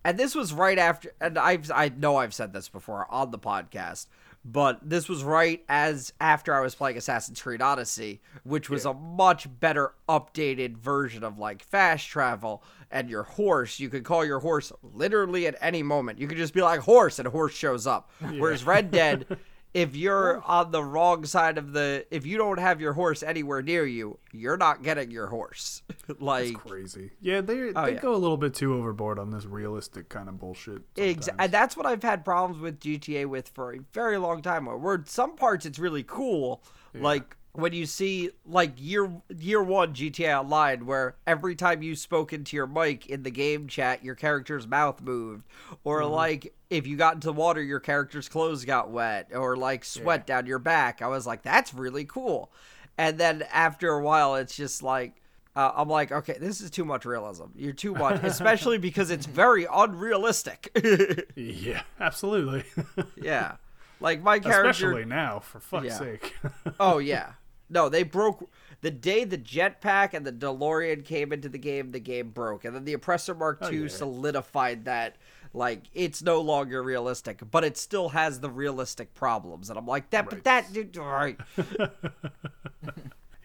[0.06, 3.40] And this was right after and I've I know I've said this before on the
[3.40, 4.08] podcast,
[4.46, 8.94] but this was right as after I was playing Assassin's Creed Odyssey, which was a
[8.94, 13.80] much better updated version of like fast travel and your horse.
[13.80, 16.20] You could call your horse literally at any moment.
[16.20, 18.12] You could just be like horse and a horse shows up.
[18.38, 19.26] Whereas Red Dead
[19.74, 20.44] if you're oh.
[20.46, 24.18] on the wrong side of the if you don't have your horse anywhere near you,
[24.32, 25.84] you're not getting your horse.
[26.20, 27.12] like Crazy.
[27.22, 28.00] Yeah, they Oh, they yeah.
[28.00, 30.82] go a little bit too overboard on this realistic kind of bullshit.
[30.96, 34.66] exactly and that's what I've had problems with GTA with for a very long time.
[34.66, 39.94] Where, where some parts it's really cool, like when you see like year year one
[39.94, 44.16] GTA Online, where every time you spoke into your mic in the game chat, your
[44.16, 45.44] character's mouth moved,
[45.84, 46.14] or Mm-hmm.
[46.14, 50.28] like if you got into the water, your character's clothes got wet, or like sweat
[50.28, 51.02] down your back.
[51.02, 52.52] I was like, that's really cool.
[52.98, 55.16] And then after a while, it's just like.
[55.56, 57.46] Uh, I'm like, okay, this is too much realism.
[57.56, 60.70] You're too much, especially because it's very unrealistic.
[61.36, 62.64] Yeah, absolutely.
[63.22, 63.56] Yeah.
[64.00, 65.98] Like my character Especially now, for fuck's Yeah.
[65.98, 66.36] sake.
[66.80, 67.32] Oh yeah.
[67.70, 68.50] No, they broke
[68.82, 72.76] the day the jetpack and the DeLorean came into the game, the game broke, and
[72.76, 73.88] then the Oppressor Mark II yeah.
[73.88, 75.18] solidified that.
[75.52, 80.12] Like it's no longer realistic, but it still has the realistic problems, and I'm like
[80.12, 80.30] that.
[80.30, 81.40] But that, dude, all right.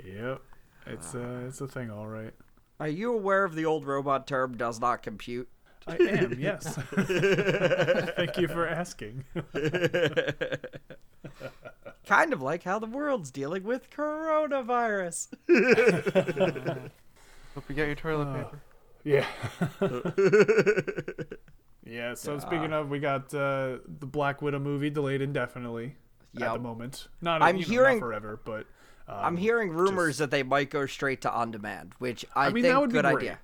[0.04, 0.42] Yep.
[0.86, 2.32] It's uh, it's a thing, all right.
[2.78, 5.48] Are you aware of the old robot term does not compute?
[5.86, 6.74] I am, yes.
[8.16, 9.24] Thank you for asking.
[12.06, 15.28] Kind of like how the world's dealing with coronavirus.
[17.54, 18.60] Hope you got your toilet Uh, paper.
[19.04, 19.26] Yeah.
[21.86, 25.96] yeah, so speaking of, we got uh, the Black Widow movie delayed indefinitely
[26.40, 27.08] at the moment.
[27.20, 28.66] Not, I'm you know, not hearing- forever, but
[29.08, 32.50] um, I'm hearing rumors that they might go straight to on demand, which I, I
[32.50, 33.16] mean, think that would be good great.
[33.16, 33.38] idea.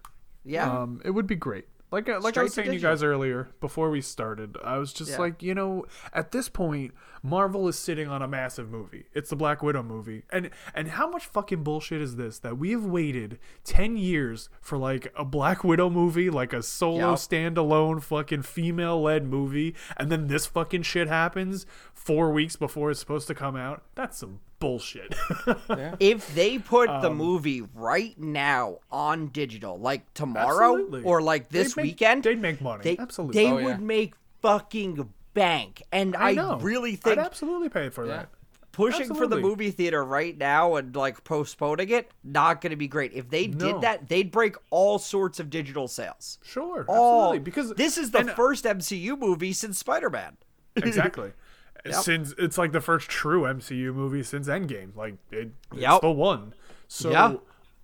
[0.44, 0.80] Yeah.
[0.80, 1.66] Um, it would be great.
[1.92, 4.92] Like I- like I was saying to you guys earlier before we started, I was
[4.92, 5.18] just Yeah.
[5.18, 9.06] like, you know, at this point, Marvel is sitting on a massive movie.
[9.12, 12.70] It's the Black Widow movie, and and how much fucking bullshit is this that we
[12.70, 17.18] have waited ten years for like a Black Widow movie, like a solo Yep.
[17.18, 23.00] standalone fucking female led movie, and then this fucking shit happens four weeks before it's
[23.00, 23.82] supposed to come out.
[23.96, 25.14] That's some bullshit.
[25.98, 31.02] if they put Um, the movie right now on digital, like tomorrow Absolutely.
[31.02, 32.82] or like this They'd make- weekend, they'd make money.
[32.84, 33.42] They, Absolutely.
[33.42, 33.76] they Oh, would yeah.
[33.78, 35.82] make fucking bank.
[35.90, 38.16] And I, I really think I'd absolutely pay for Yeah.
[38.18, 38.28] that.
[38.72, 42.86] pushing for the movie theater right now and like postponing it, not going to be
[42.88, 43.12] great.
[43.12, 43.72] If they No.
[43.72, 46.38] did that, they'd break all sorts of digital sales.
[46.44, 47.38] Sure, All absolutely.
[47.40, 50.36] Because this is the and- first MCU movie since Spider Man.
[50.76, 51.32] exactly.
[51.90, 56.00] Since it's like the first true MCU movie since Endgame, like it, it's Yep.
[56.02, 56.54] the one.
[56.88, 57.36] So Yeah.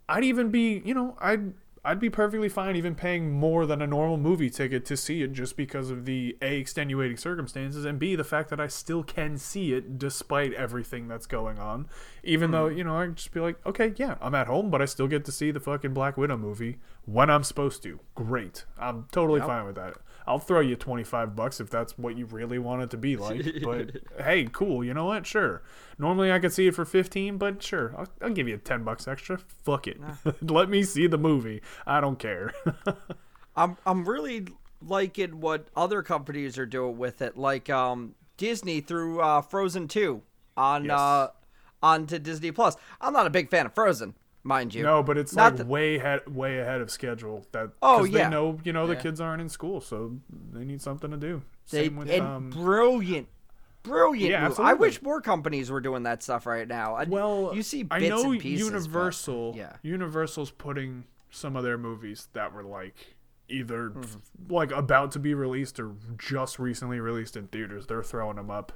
[0.09, 1.55] I'd even be, you know, I'd
[1.85, 5.33] I'd be perfectly fine even paying more than a normal movie ticket to see it
[5.33, 9.39] just because of the a extenuating circumstances and b the fact that I still can
[9.39, 11.87] see it despite everything that's going on.
[12.25, 12.77] Even though Hmm.
[12.77, 15.25] you know I'd just be like, okay, yeah, I'm at home, but I still get
[15.27, 18.01] to see the fucking Black Widow movie when I'm supposed to.
[18.17, 19.95] Great, I'm totally fine with that.
[20.27, 23.45] I'll throw you 25 bucks if that's what you really want it to be like.
[23.63, 23.91] But
[24.25, 24.83] hey, cool.
[24.85, 25.27] You know what?
[25.27, 25.63] Sure.
[25.99, 27.95] Normally I could see it for 15, but sure.
[27.97, 29.39] I'll, I'll give you 10 bucks extra.
[29.39, 30.01] Fuck it.
[30.43, 31.63] Let me see the movie.
[31.87, 32.53] I don't care.
[33.57, 34.49] I'm I'm really
[34.83, 40.23] liking what other companies are doing with it, like um Disney through uh, Frozen Two
[40.57, 40.99] on Yes.
[40.99, 41.29] uh
[41.83, 42.77] onto Disney Plus.
[43.01, 44.15] I'm not a big fan of Frozen,
[44.47, 44.83] mind you.
[44.83, 47.47] no, but it's Not like that- way ahead, way ahead of schedule.
[47.53, 48.25] That oh yeah.
[48.25, 49.01] they know you know the Yeah.
[49.01, 50.17] kids aren't in school, so
[50.53, 51.43] they need something to do.
[51.71, 52.51] they Same with and um.
[52.51, 53.29] brilliant.
[53.83, 54.31] Brilliant.
[54.33, 54.59] Yeah, move.
[54.59, 56.97] I wish more companies were doing that stuff right now.
[56.97, 59.55] I, Well, you see I bits know and pieces, but- Universal.
[59.57, 59.77] yeah.
[59.83, 63.15] Universal's putting some of their movies that were like
[63.49, 64.53] either Mm-hmm.
[64.53, 67.87] like about to be released or just recently released in theaters.
[67.87, 68.73] They're throwing them up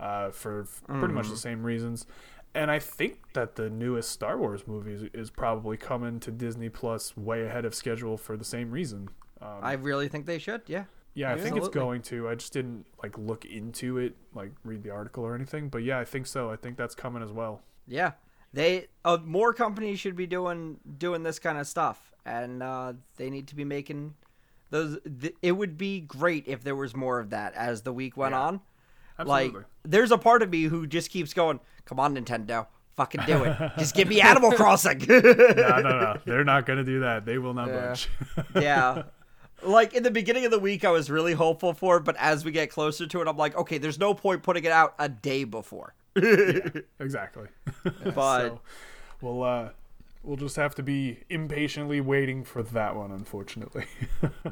[0.00, 1.34] uh, for f- pretty much Mm-hmm.
[1.34, 2.06] the same reasons.
[2.54, 6.68] And I think that the newest Star Wars movie is, is probably coming to Disney
[6.68, 9.08] Plus way ahead of schedule for the same reason.
[9.42, 10.62] Um, I really think they should.
[10.66, 10.84] Yeah.
[11.14, 12.28] yeah, I think it's going to.
[12.28, 15.68] I just didn't like look into it, like read the article or anything.
[15.68, 16.50] But yeah, I think so.
[16.50, 17.60] I think that's coming as well.
[17.88, 18.12] Yeah,
[18.52, 23.30] they uh, more companies should be doing doing this kind of stuff, and uh, they
[23.30, 24.14] need to be making
[24.70, 24.98] those.
[25.20, 28.32] Th- it would be great if there was more of that as the week went
[28.32, 28.40] Yeah.
[28.42, 28.60] on.
[29.18, 29.58] Absolutely.
[29.60, 33.44] Like, there's a part of me who just keeps going, "Come on, Nintendo, fucking do
[33.44, 33.56] it!
[33.78, 36.16] just give me Animal Crossing." no, no, no.
[36.24, 37.24] They're not going to do that.
[37.24, 37.80] They will not Yeah.
[37.88, 38.08] budge.
[38.62, 39.02] yeah.
[39.62, 42.44] Like in the beginning of the week, I was really hopeful for it, but as
[42.44, 45.08] we get closer to it, I'm like, okay, there's no point putting it out a
[45.08, 45.94] day before.
[46.98, 47.46] exactly.
[48.14, 48.60] But so
[49.20, 49.68] we'll uh,
[50.22, 53.86] we'll just have to be impatiently waiting for that one, unfortunately.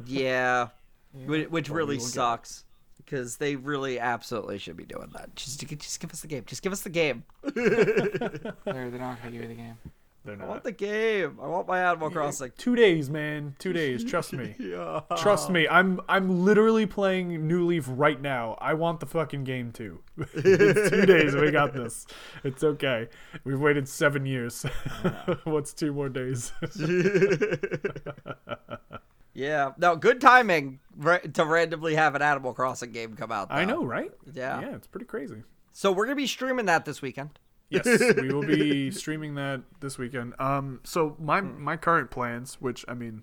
[0.06, 0.68] Yeah,
[1.12, 2.64] which, which really will get sucks
[3.04, 5.34] because they really absolutely should be doing that.
[5.36, 6.44] Just, just give us the game.
[6.46, 7.24] Just give us the game.
[7.54, 9.78] They're, they're not gonna give you the game.
[10.24, 10.64] They're I want not.
[10.64, 11.38] the game.
[11.42, 12.52] I want my Animal Crossing.
[12.56, 13.56] Two days, man.
[13.58, 14.04] Two days.
[14.04, 14.54] Trust me.
[14.62, 15.00] Yeah.
[15.16, 15.66] Trust me.
[15.66, 18.56] I'm I'm literally playing New Leaf right now.
[18.60, 20.00] I want the fucking game too.
[20.18, 21.34] it's two days.
[21.34, 22.06] We got this.
[22.44, 23.08] It's okay.
[23.44, 24.62] We've waited seven years.
[25.44, 26.52] What's two more days?
[29.34, 29.72] Yeah.
[29.78, 33.48] No, good timing to randomly have an Animal Crossing game come out.
[33.50, 34.12] I know, right?
[34.32, 34.60] Yeah.
[34.60, 35.42] Yeah, it's pretty crazy.
[35.72, 37.38] So we're gonna be streaming that this weekend.
[37.72, 40.34] Yes, we will be streaming that this weekend.
[40.38, 43.22] Um, so my my current plans, which I mean,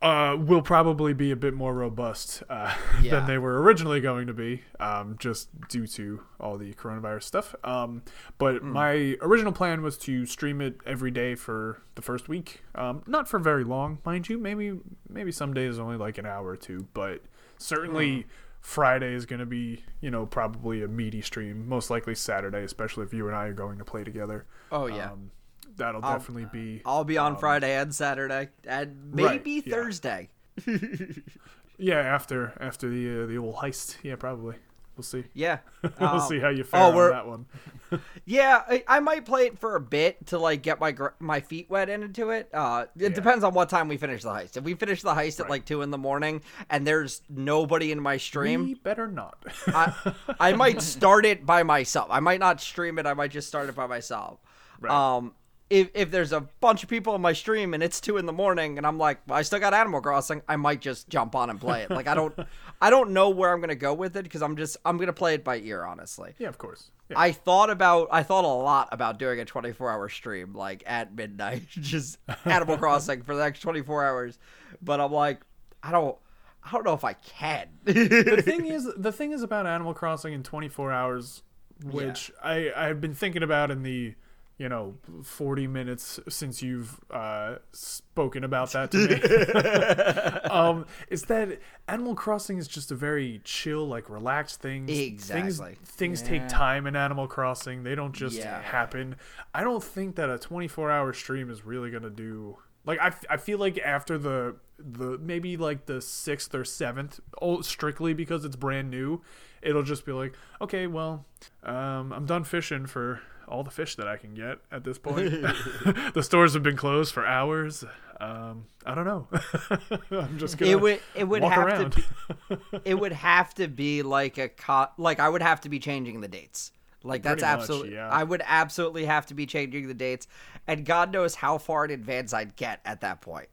[0.00, 3.12] uh, will probably be a bit more robust uh, Yeah.
[3.16, 7.54] than they were originally going to be, um, just due to all the coronavirus stuff.
[7.64, 8.02] Um,
[8.38, 12.62] but my original plan was to stream it every day for the first week.
[12.74, 14.38] Um, not for very long, mind you.
[14.38, 14.78] Maybe
[15.08, 17.22] maybe some days only like an hour or two, but
[17.58, 18.26] certainly.
[18.62, 21.68] Friday is going to be, you know, probably a meaty stream.
[21.68, 24.46] Most likely Saturday, especially if you and I are going to play together.
[24.70, 25.10] Oh yeah.
[25.12, 25.32] Um,
[25.76, 29.74] that'll definitely be I'll be on Friday and Saturday and maybe Um, right, yeah.
[29.74, 30.28] Thursday.
[31.78, 33.96] yeah after after the uh, the old heist.
[34.02, 34.56] Yeah, probably.
[34.96, 35.24] We'll see.
[35.34, 35.58] Yeah.
[36.00, 37.46] we'll Um, see how you fare oh, on that one.
[38.24, 41.40] Yeah, I, I might play it for a bit to like get my gr- my
[41.40, 42.48] feet wet into it.
[42.54, 43.08] Uh, it Yeah.
[43.10, 44.56] depends on what time we finish the heist.
[44.56, 48.00] If we finish the heist at like two in the morning and there's nobody in
[48.00, 49.44] my stream, We better not.
[49.66, 52.08] I, I might start it by myself.
[52.10, 53.04] I might not stream it.
[53.04, 54.38] I might just start it by myself.
[54.80, 54.90] Right.
[54.90, 55.34] Um,
[55.72, 58.32] if if there's a bunch of people in my stream and it's two in the
[58.32, 61.58] morning and I'm like, I still got Animal Crossing, I might just jump on and
[61.58, 61.90] play it.
[61.90, 62.38] Like I don't,
[62.82, 65.32] I don't know where I'm gonna go with it because I'm just I'm gonna play
[65.32, 66.34] it by ear, honestly.
[66.38, 66.90] yeah, of course.
[67.08, 67.18] Yeah.
[67.18, 71.14] I thought about I thought a lot about doing a 24 hour stream like at
[71.14, 74.38] midnight, just Animal Crossing for the next 24 hours,
[74.82, 75.40] but I'm like,
[75.82, 76.18] I don't,
[76.62, 77.68] I don't know if I can.
[77.84, 81.42] the thing is the thing is about Animal Crossing in 24 hours
[81.84, 84.14] which I I've been thinking about in the
[84.58, 88.98] you know 40 minutes since you've uh, spoken about that to
[90.44, 95.74] me um is that Animal Crossing is just a very chill like relaxed thing Exactly.
[95.74, 96.28] things things Yeah.
[96.28, 98.60] take time in Animal Crossing they don't just Yeah.
[98.62, 99.16] happen
[99.54, 103.12] I don't think that a 24 hour stream is really going to do like I,
[103.30, 108.44] I feel like after the the maybe like the sixth or seventh oh strictly because
[108.44, 109.22] it's brand new
[109.62, 111.24] it'll just be like okay well
[111.62, 115.30] um, i'm done fishing for all the fish that i can get at this point
[116.14, 117.84] the stores have been closed for hours
[118.20, 119.26] um, i don't know
[120.12, 121.92] i'm just gonna it would it would walk have around.
[121.92, 125.68] to be it would have to be like a co- like I would have to
[125.68, 126.72] be changing the dates.
[127.02, 128.08] Like that's Pretty much, absolutely yeah.
[128.08, 130.28] I would absolutely have to be changing the dates
[130.68, 133.48] and God knows how far in advance I'd get at that point.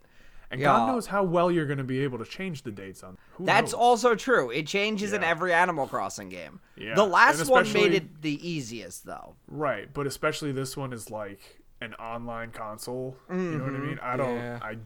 [0.51, 3.17] And god knows how well you're going to be able to change the dates on
[3.33, 3.79] Who That's knows?
[3.79, 4.49] also true.
[4.51, 6.59] It changes in every Animal Crossing game.
[6.75, 9.35] Yeah, The last one made it the easiest though.
[9.47, 11.39] Right, but especially this one is like
[11.81, 13.15] an online console.
[13.29, 13.99] You know what I mean?
[14.01, 14.35] I don't.
[14.35, 14.59] Yeah.
[14.61, 14.77] I.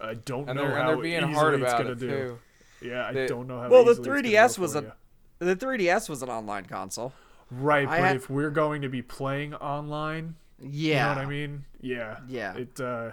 [0.00, 2.08] I don't And know they're, and how they're being easily hard it's gonna do.
[2.08, 2.38] too.
[2.88, 3.68] Yeah, I They- don't know how.
[3.70, 4.92] Well, the easily it's gonna 3DS was a you.
[5.38, 7.12] the 3DS was an online console.
[7.50, 7.88] right.
[7.88, 10.68] I But had- if we're going to be playing online, Yeah.
[11.10, 11.64] you know what I mean?
[11.80, 12.16] Yeah.
[12.28, 12.54] Yeah.
[12.56, 12.80] It.
[12.80, 13.12] uh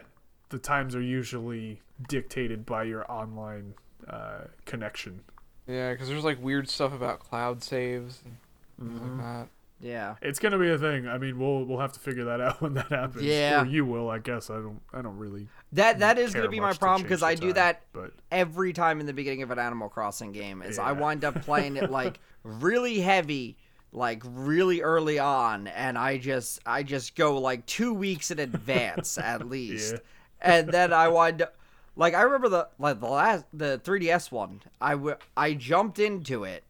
[0.51, 3.73] The times are usually dictated by your online
[4.07, 5.21] uh connection.
[5.67, 8.37] Yeah, because there's like weird stuff about cloud saves and
[8.81, 9.19] Mm-hmm.
[9.19, 9.47] like that.
[9.79, 10.15] Yeah.
[10.21, 11.07] It's gonna be a thing.
[11.07, 13.23] I mean, we'll we'll have to figure that out when that happens.
[13.23, 13.61] Yeah.
[13.63, 14.49] Or you will, I guess.
[14.49, 14.81] I don't.
[14.93, 15.47] I don't really.
[15.73, 18.73] That that is going to be my problem because I do time, that But every
[18.73, 21.89] time in the beginning of an Animal Crossing game is I wind up playing it
[21.89, 23.57] like really heavy
[23.93, 29.17] like really early on and I just I just go like 2 weeks in advance
[29.17, 29.93] at least.
[29.93, 29.99] Yeah.
[30.41, 31.55] And then I wind up
[31.95, 34.61] like I remember the like the last the 3DS one.
[34.79, 36.63] I w- I jumped into it.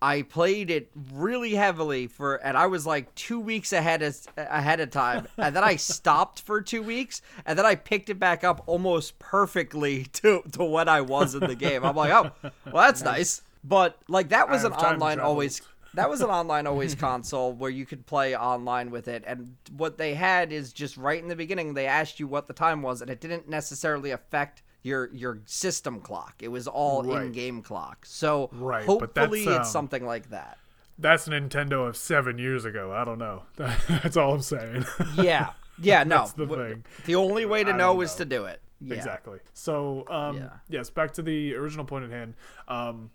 [0.00, 4.78] I played it really heavily for, and I was like two weeks ahead of ahead
[4.78, 8.44] of time, and then I stopped for two weeks, and then I picked it back
[8.44, 11.84] up almost perfectly to to when I was in the game.
[11.84, 12.30] I'm like, oh,
[12.66, 13.42] well, that's nice.
[13.64, 15.20] But like that was an online traveled.
[15.32, 15.62] always.
[15.94, 19.98] That was an online always console where you could play online with it, and what
[19.98, 23.00] they had is just right in the beginning they asked you what the time was,
[23.02, 26.36] and it didn't necessarily affect your your system clock.
[26.40, 27.22] It was all Right.
[27.26, 28.04] in-game clock.
[28.06, 30.58] So Right, hopefully it's um, something like that.
[30.98, 32.92] that's Nintendo of seven years ago.
[32.92, 33.42] I don't know.
[33.56, 34.84] That's all I'm saying.
[35.16, 35.50] Yeah.
[35.80, 36.18] Yeah, no.
[36.18, 36.84] That's the W- thing.
[37.06, 38.60] The only way to I know is to do it.
[38.80, 38.94] Yeah.
[38.94, 39.40] Exactly.
[39.54, 40.50] So, um, Yeah.
[40.68, 42.34] yes, back to the original point at hand.
[42.68, 43.10] Um,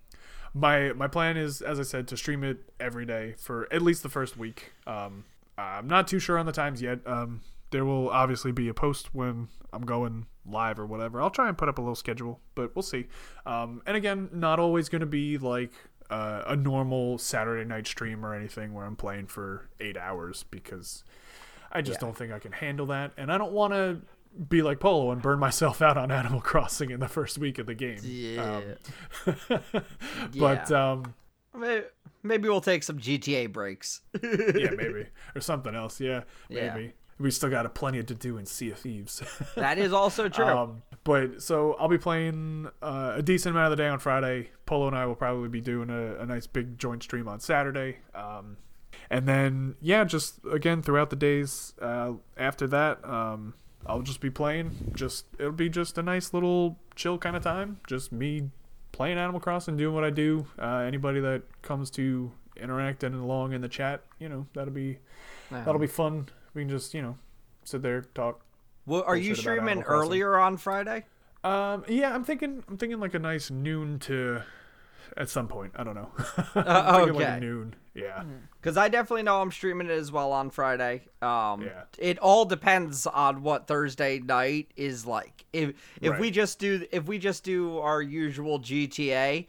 [0.54, 4.04] my my plan is, as I said, to stream it every day for at least
[4.04, 4.74] the first week.
[4.86, 5.26] Um,
[5.58, 7.00] I'm not too sure on the times yet.
[7.06, 11.22] Um, there will obviously be a post when I'm going live or whatever.
[11.22, 13.08] I'll try and put up a little schedule, but we'll see.
[13.46, 15.72] Um, and again, not always going to be like
[16.12, 21.04] uh, a normal Saturday night stream or anything where I'm playing for eight hours because
[21.72, 24.02] I just don't think I can handle that, and I don't want to
[24.50, 27.66] be like Polo and burn myself out on Animal Crossing in the first week of
[27.68, 28.00] the game.
[28.04, 28.64] Yeah.
[29.26, 29.36] Um,
[30.38, 31.14] but um,
[31.56, 31.86] Maybe,
[32.24, 34.02] maybe we'll take some GTA breaks.
[34.24, 36.00] yeah, maybe or something else.
[36.00, 36.74] Yeah, Yeah.
[36.74, 36.94] maybe.
[37.20, 39.22] We still got a plenty to do in Sea of Thieves.
[39.56, 40.46] that is also true.
[40.48, 44.50] Um, but so I'll be playing uh, a decent amount of the day on Friday.
[44.66, 47.98] Polo and I will probably be doing a, a nice big joint stream on Saturday.
[48.16, 48.58] Um,
[49.12, 53.54] and then yeah, just again throughout the days uh, after that, um,
[53.86, 54.92] I'll just be playing.
[54.96, 57.80] Just it'll be just a nice little chill kind of time.
[57.88, 58.50] Just me
[58.92, 60.48] playing Animal Crossing, doing what I do.
[60.60, 65.00] Uh, anybody that comes to interact and along in the chat, you know, that'll be
[65.52, 66.30] that'll be fun.
[66.54, 67.18] We can just you know
[67.64, 68.42] sit there talk
[68.86, 71.06] well, are you bullshit about streaming earlier on Friday?
[71.44, 72.64] um, yeah, I'm thinking.
[72.68, 74.44] I'm thinking like a nice noon to,
[75.18, 75.74] at some point.
[75.76, 76.10] I don't know.
[76.56, 77.40] I'm Uh, thinking like okay.
[77.40, 77.76] noon.
[77.94, 78.24] Yeah.
[78.60, 81.04] Because I definitely know I'm streaming it as well on Friday.
[81.22, 81.84] Um, Yeah.
[82.00, 85.46] It all depends on what Thursday night is like.
[85.54, 89.48] If if we just do if we just do our usual GTA,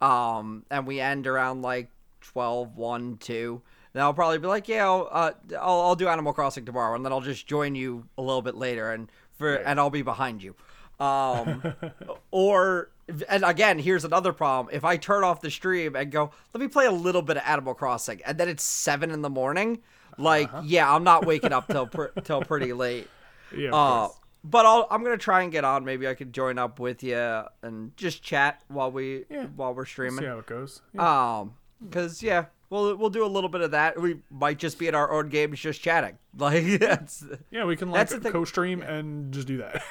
[0.00, 1.88] um, and we end around like
[2.20, 6.34] 12, 1, 2, then I'll probably be like, yeah, I'll, uh, I'll, I'll do Animal
[6.34, 9.80] Crossing tomorrow, and then I'll just join you a little bit later, and for and
[9.80, 10.54] I'll be behind you.
[11.00, 11.62] Um,
[12.30, 12.90] or
[13.28, 14.74] and again, here's another problem.
[14.74, 17.42] If I turn off the stream and go, let me play a little bit of
[17.46, 19.80] Animal Crossing, and then it's seven in the morning,
[20.18, 21.86] like, yeah, I'm not waking up till
[22.24, 23.08] till pretty late.
[23.56, 23.74] Yeah.
[23.74, 24.08] Uh,
[24.42, 25.84] but I'll, I'm gonna try and get on.
[25.84, 29.46] Maybe I could join up with you and just chat while we Yeah.
[29.56, 30.20] while we're streaming.
[30.20, 30.82] See how it goes.
[30.94, 31.38] Yeah.
[31.40, 31.54] Um,
[31.84, 34.00] because yeah, we'll we'll do a little bit of that.
[34.00, 36.18] We might just be in our own games, just chatting.
[36.38, 39.82] Like that's yeah, we can like co-stream and just do that.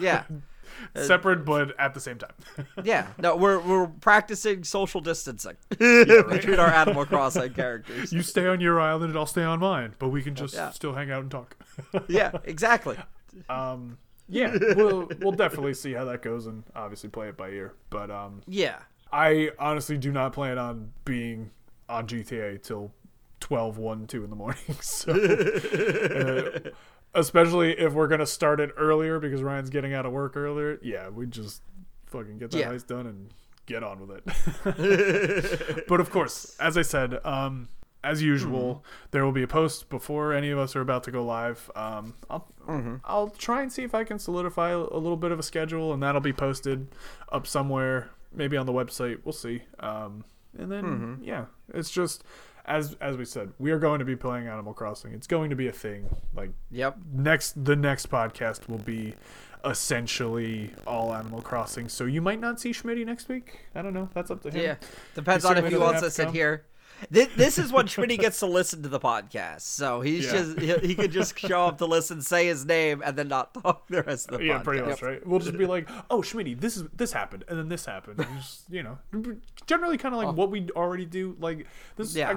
[0.00, 0.24] yeah.
[0.96, 2.32] Separate but at the same time.
[2.84, 8.12] Yeah, no, we're we're practicing social distancing between our Animal Crossing characters.
[8.12, 10.70] you stay on your island and I'll stay on mine, but we can just Yeah.
[10.70, 11.56] still hang out and talk.
[12.08, 12.96] Yeah, exactly.
[13.48, 13.98] um
[14.28, 17.74] yeah, we'll we'll definitely see how that goes and obviously play it by ear.
[17.90, 18.78] But um Yeah,
[19.12, 21.50] I honestly do not plan on being
[21.88, 22.92] on GTA till
[23.40, 24.60] 12, 1, 2 in the morning.
[24.82, 26.70] So, uh,
[27.14, 30.78] especially if we're going to start it earlier because Ryan's getting out of work earlier.
[30.82, 31.62] Yeah, we just
[32.06, 32.70] fucking get that Yeah.
[32.70, 33.30] heist done and
[33.66, 35.84] get on with it.
[35.88, 37.68] but of course, as I said, um,
[38.04, 41.24] as usual, there will be a post before any of us are about to go
[41.24, 41.70] live.
[41.74, 42.46] Um, I'll
[43.04, 45.92] I'll try and see if I can solidify a, a little bit of a schedule,
[45.92, 46.86] and that'll be posted
[47.32, 49.18] up somewhere, maybe on the website.
[49.24, 49.62] We'll see.
[49.80, 50.24] Um,
[50.56, 52.22] and then yeah, it's just
[52.68, 55.12] as as we said, we are going to be playing Animal Crossing.
[55.12, 56.08] It's going to be a thing.
[56.36, 56.96] Like yep.
[57.12, 59.14] next, the next podcast will be
[59.64, 61.88] essentially all Animal Crossing.
[61.88, 63.60] So you might not see Schmitty next week.
[63.74, 64.08] I don't know.
[64.14, 64.62] That's up to him.
[64.62, 64.76] Yeah,
[65.14, 66.66] depends on if he wants to sit here.
[67.10, 70.32] This, this is when Schmitty gets to listen to the podcast, so he's Yeah.
[70.32, 73.54] just he, he could just show up to listen, say his name, and then not
[73.54, 74.64] talk the rest of the Yeah, podcast.
[74.64, 75.26] pretty much, right?
[75.26, 78.64] We'll just be like, "Oh, Schmitty, this is this happened, and then this happened." Just,
[78.70, 78.98] you know,
[79.66, 81.36] generally kind of like what we already do.
[81.38, 82.30] Like this, Yeah.
[82.30, 82.34] I,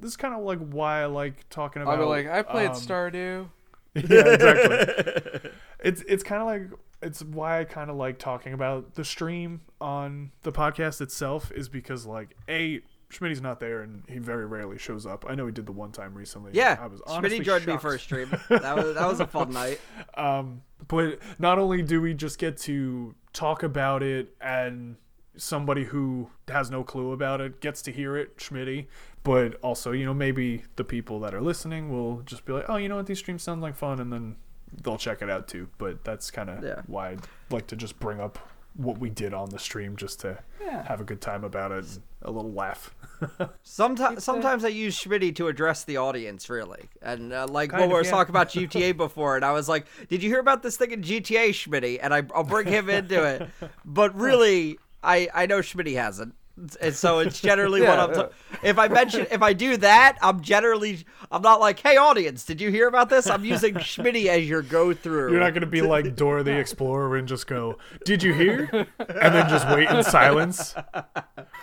[0.00, 1.98] this is kind of like why I like talking about.
[1.98, 3.48] I'll be like, I played um, Stardew.
[3.94, 5.50] yeah, exactly.
[5.80, 9.62] it's it's kind of like it's why I kind of like talking about the stream
[9.80, 12.80] on the podcast itself is because like a
[13.10, 15.24] Schmitty's not there and he very rarely shows up.
[15.28, 16.52] I know he did the one time recently.
[16.54, 17.82] Yeah, I was honestly Schmitty joined me shocked.
[17.82, 18.30] for a stream.
[18.48, 19.80] That was that was a fun night.
[20.14, 24.96] Um, but not only do we just get to talk about it and
[25.36, 28.86] somebody who has no clue about it gets to hear it, Schmitty,
[29.22, 32.76] but also, you know, maybe the people that are listening will just be like, oh,
[32.76, 34.36] you know what, these streams sound like fun, and then
[34.82, 35.68] they'll check it out too.
[35.78, 36.82] But that's kind of Yeah.
[36.86, 38.38] why I'd like to just bring up
[38.74, 40.84] what we did on the stream just to Yeah.
[40.86, 42.94] have a good time about it and a little laugh.
[43.62, 46.88] Sometimes, sometimes I use Schmitty to address the audience, really.
[47.02, 48.10] And uh, like Kind when we were yeah.
[48.10, 51.02] talking about GTA before, and I was like, "Did you hear about this thing in
[51.02, 53.48] GTA, Schmitty?" And I, I'll bring him into it.
[53.84, 56.34] But really, I I know Schmitty hasn't.
[56.80, 58.12] And so it's generally what Yeah, I'm.
[58.14, 58.28] ta-
[58.62, 62.60] if I mention, if I do that, I'm generally, I'm not like, "Hey, audience, did
[62.60, 65.30] you hear about this?" I'm using Schmitty as your go through.
[65.30, 68.68] You're not going to be like Dora the Explorer and just go, Did you hear?
[68.98, 70.74] And then just wait in silence.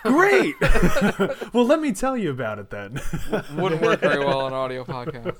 [0.03, 0.55] Great.
[1.53, 2.99] well, let me tell you about it then.
[3.55, 5.37] Wouldn't work very well on audio podcast.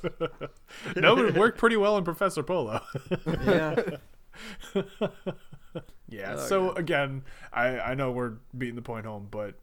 [0.96, 2.82] no, it worked pretty well in Professor Polo.
[3.26, 3.76] Yeah.
[6.10, 6.36] yeah.
[6.38, 9.56] Oh, so, again, I, I know we're beating the point home, but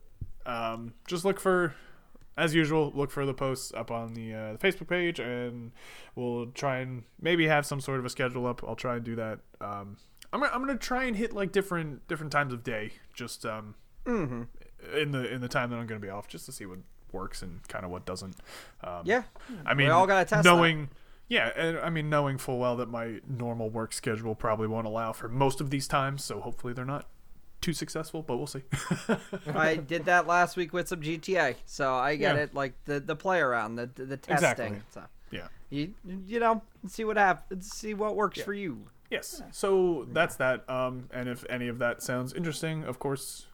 [0.47, 1.75] um, just look for,
[2.37, 5.73] as usual, look for the posts up on the, uh, the Facebook page and
[6.15, 8.63] we'll try and maybe have some sort of a schedule up.
[8.67, 9.39] I'll try and do that.
[9.61, 9.97] Um,
[10.33, 13.47] I'm, gonna- I'm going to try and hit like different different times of day just
[13.47, 13.75] um,
[14.05, 14.43] Mm-hmm.
[14.99, 16.81] in the in the time that I'm going to be off just to see what
[17.13, 18.37] works and kind of what doesn't.
[18.83, 19.23] Um, Yeah.
[19.65, 20.61] I mean, all gotta test that.
[21.31, 24.87] Knowing, yeah, and I mean, knowing full well that my normal work schedule probably won't
[24.87, 27.07] allow for most of these times, so hopefully they're not
[27.61, 28.63] too successful, but we'll see.
[29.55, 32.43] I did that last week with some GTA, so I get Yeah.
[32.43, 32.55] it.
[32.55, 34.37] Like the the play around, the the testing.
[34.75, 34.83] Exactly.
[34.91, 35.49] So yeah.
[35.71, 35.95] you
[36.27, 38.87] you know see what happens, see what works for you.
[39.11, 39.43] Yes.
[39.51, 40.69] So that's that.
[40.69, 43.47] Um, and if any of that sounds interesting, of course,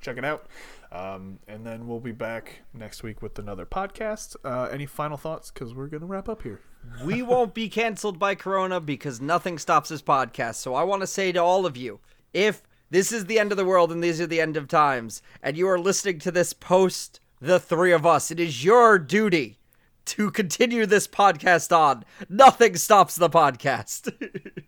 [0.00, 0.46] check it out.
[0.92, 4.36] Um, and then we'll be back next week with another podcast.
[4.44, 5.50] Uh, any final thoughts?
[5.50, 6.60] Because we're gonna wrap up here.
[7.04, 10.56] We won't be canceled by Corona because nothing stops this podcast.
[10.56, 12.00] So I want to say to all of you,
[12.32, 15.22] if this is the end of the world and these are the end of times,
[15.42, 19.58] and you are listening to this post the three of us, it is your duty
[20.06, 22.04] to continue this podcast on.
[22.28, 24.12] Nothing stops the podcast.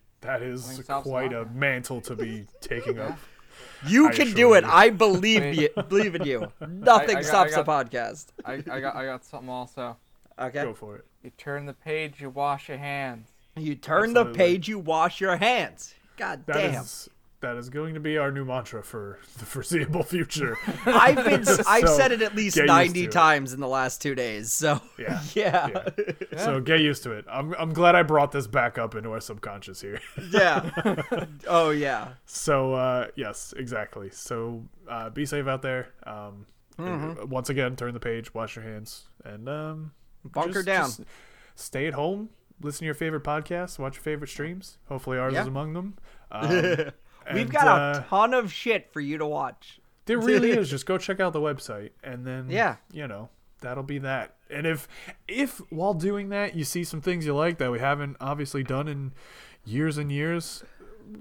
[0.20, 3.16] That is quite a mantle to be taking up.
[3.86, 4.64] You I can do it.
[4.64, 4.70] you.
[4.70, 5.68] I believe you.
[5.88, 6.52] Believe in you.
[6.68, 8.26] Nothing I got- stops I the podcast.
[8.44, 9.96] I, I got I got something also.
[10.38, 10.64] Okay.
[10.64, 11.06] Go for it.
[11.22, 13.28] You turn the page, you wash your hands.
[13.56, 15.94] You turn the page, you wash your hands.
[16.16, 17.08] God That is
[17.40, 17.52] damn.
[17.54, 20.56] that is going to be our new mantra for the foreseeable future.
[20.86, 23.12] I've been I've said it at least 90 to it.
[23.12, 24.52] times in the last 2 days.
[24.52, 25.20] So Yeah.
[25.34, 25.68] yeah.
[26.32, 26.44] Yeah.
[26.44, 27.24] So get used to it.
[27.30, 30.00] I'm I'm glad I brought this back up into our subconscious here.
[30.30, 30.70] Yeah.
[31.48, 32.10] oh yeah.
[32.26, 34.10] So uh, yes, exactly.
[34.12, 35.88] So uh, be safe out there.
[36.04, 36.46] Um,
[36.78, 37.28] Mm-hmm.
[37.28, 39.90] Once again, turn the page, wash your hands, and um,
[40.24, 40.86] Bunker just- down.
[40.86, 41.00] just
[41.54, 42.30] stay at home,
[42.62, 44.78] listen to your favorite podcasts, watch your favorite streams.
[44.88, 45.42] Hopefully, ours Yeah.
[45.42, 45.94] is among them.
[46.30, 46.50] Um,
[47.34, 49.80] We've and, got a uh, ton of shit for you to watch.
[50.06, 50.68] There really is.
[50.70, 52.76] Just go check out the website, and then Yeah.
[52.92, 53.28] you know
[53.60, 54.34] that'll be that.
[54.50, 54.88] And if
[55.26, 58.88] if while doing that you see some things you like that we haven't obviously done
[58.88, 59.12] in
[59.64, 60.64] years and years,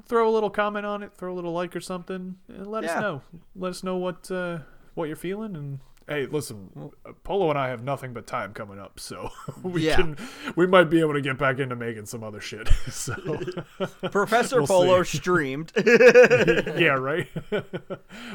[0.06, 2.96] throw a little comment on it, throw a little like or something, and let Yeah.
[2.96, 3.22] us know.
[3.56, 4.60] Let us know what uh,
[4.94, 5.56] what you're feeling.
[5.56, 9.30] And hey, listen, uh, Polo and I have nothing but time coming up, so
[9.64, 9.96] we Yeah.
[9.98, 10.18] can
[10.56, 12.68] we might be able to get back into making some other shit.
[12.90, 13.14] so
[14.12, 15.18] Professor We'll Polo see.
[15.18, 15.72] streamed.
[15.76, 17.28] yeah, right.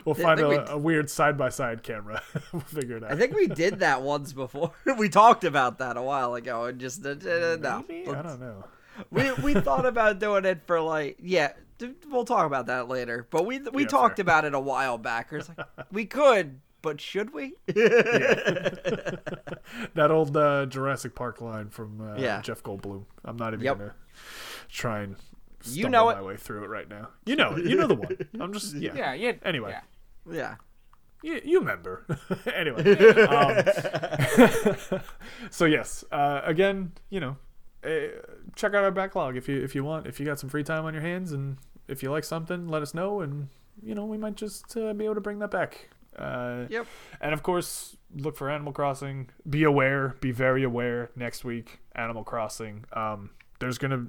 [0.05, 2.23] we'll find think we- a, a weird side by side camera.
[2.53, 3.13] we'll figure it out.
[3.13, 4.73] I think we did that once before.
[4.99, 7.85] we talked about that a while ago and just uh, uh, no.
[7.89, 8.09] Maybe?
[8.11, 8.65] I don't know.
[9.11, 11.53] we we thought about doing it for like yeah
[12.11, 14.23] we'll talk about that later but we we Yeah, talked fair.
[14.23, 17.55] about it a while back it's like we could but should we
[19.95, 22.41] That old uh, Jurassic Park line from uh, Yeah.
[22.43, 23.05] Jeff Goldblum.
[23.25, 23.79] I'm not even Yep.
[23.79, 23.95] gonna
[24.69, 25.17] try and
[25.65, 26.25] You stumble know my it.
[26.25, 27.09] way through it right now.
[27.25, 27.65] You know it.
[27.67, 28.17] You know the one.
[28.41, 28.95] I'm just yeah.
[28.95, 29.33] Yeah, yeah.
[29.45, 29.71] Anyway.
[29.71, 29.81] yeah.
[30.35, 30.55] yeah
[31.23, 32.05] You, you remember.
[32.55, 32.83] anyway.
[33.27, 33.65] Um,
[35.51, 37.37] so yes, uh, again, you know,
[37.85, 38.09] uh,
[38.57, 40.07] check out our backlog if you if you want.
[40.07, 41.59] If you got some free time on your hands and
[41.89, 43.49] if you like something, let us know, and
[43.83, 45.89] you know we might just uh, be able to bring that back.
[46.19, 46.87] Uh, yep
[47.21, 49.31] And of course, look for Animal Crossing.
[49.49, 51.11] Be aware, be very aware.
[51.17, 52.85] Next week, Animal Crossing.
[52.93, 54.07] Um, there's gonna,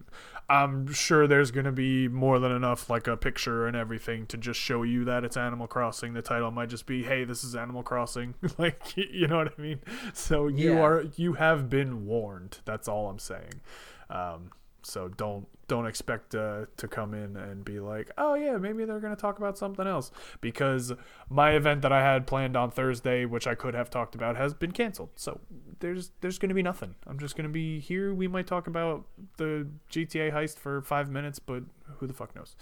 [0.49, 4.59] I'm sure there's gonna be more than enough, like a picture and everything, to just
[4.59, 6.13] show you that it's Animal Crossing.
[6.13, 9.61] The title might just be, "Hey, this is Animal Crossing." like, you know what I
[9.61, 9.79] mean?
[10.13, 10.81] So you Yeah.
[10.81, 12.59] are, you have been warned.
[12.65, 13.61] That's all I'm saying.
[14.09, 14.49] Um,
[14.85, 18.99] so don't don't expect uh, to come in and be like, oh yeah, maybe they're
[18.99, 20.11] gonna talk about something else
[20.41, 20.91] because
[21.29, 24.53] my event that I had planned on Thursday, which I could have talked about, has
[24.53, 25.09] been canceled.
[25.15, 25.39] So
[25.79, 26.95] there's there's gonna be nothing.
[27.07, 28.13] I'm just gonna be here.
[28.13, 29.05] We might talk about
[29.37, 31.63] the GTA heist for five minutes, but
[31.97, 32.55] who the fuck knows?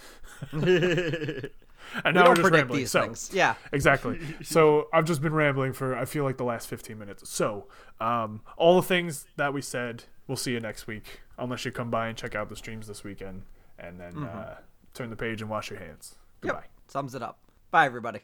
[0.52, 2.80] and we now don't we're just rambling.
[2.80, 4.20] these So things yeah exactly.
[4.44, 7.30] So I've just been rambling for I feel like the last 15 minutes.
[7.30, 7.68] So
[8.00, 11.92] um, all the things that we said, we'll see you next week, unless you come
[11.92, 13.44] by and check out the streams this weekend,
[13.78, 14.56] and then uh,
[14.94, 16.16] turn the page and wash your hands.
[16.40, 16.60] Goodbye.
[16.60, 17.38] yep sums it up.
[17.70, 18.22] Bye everybody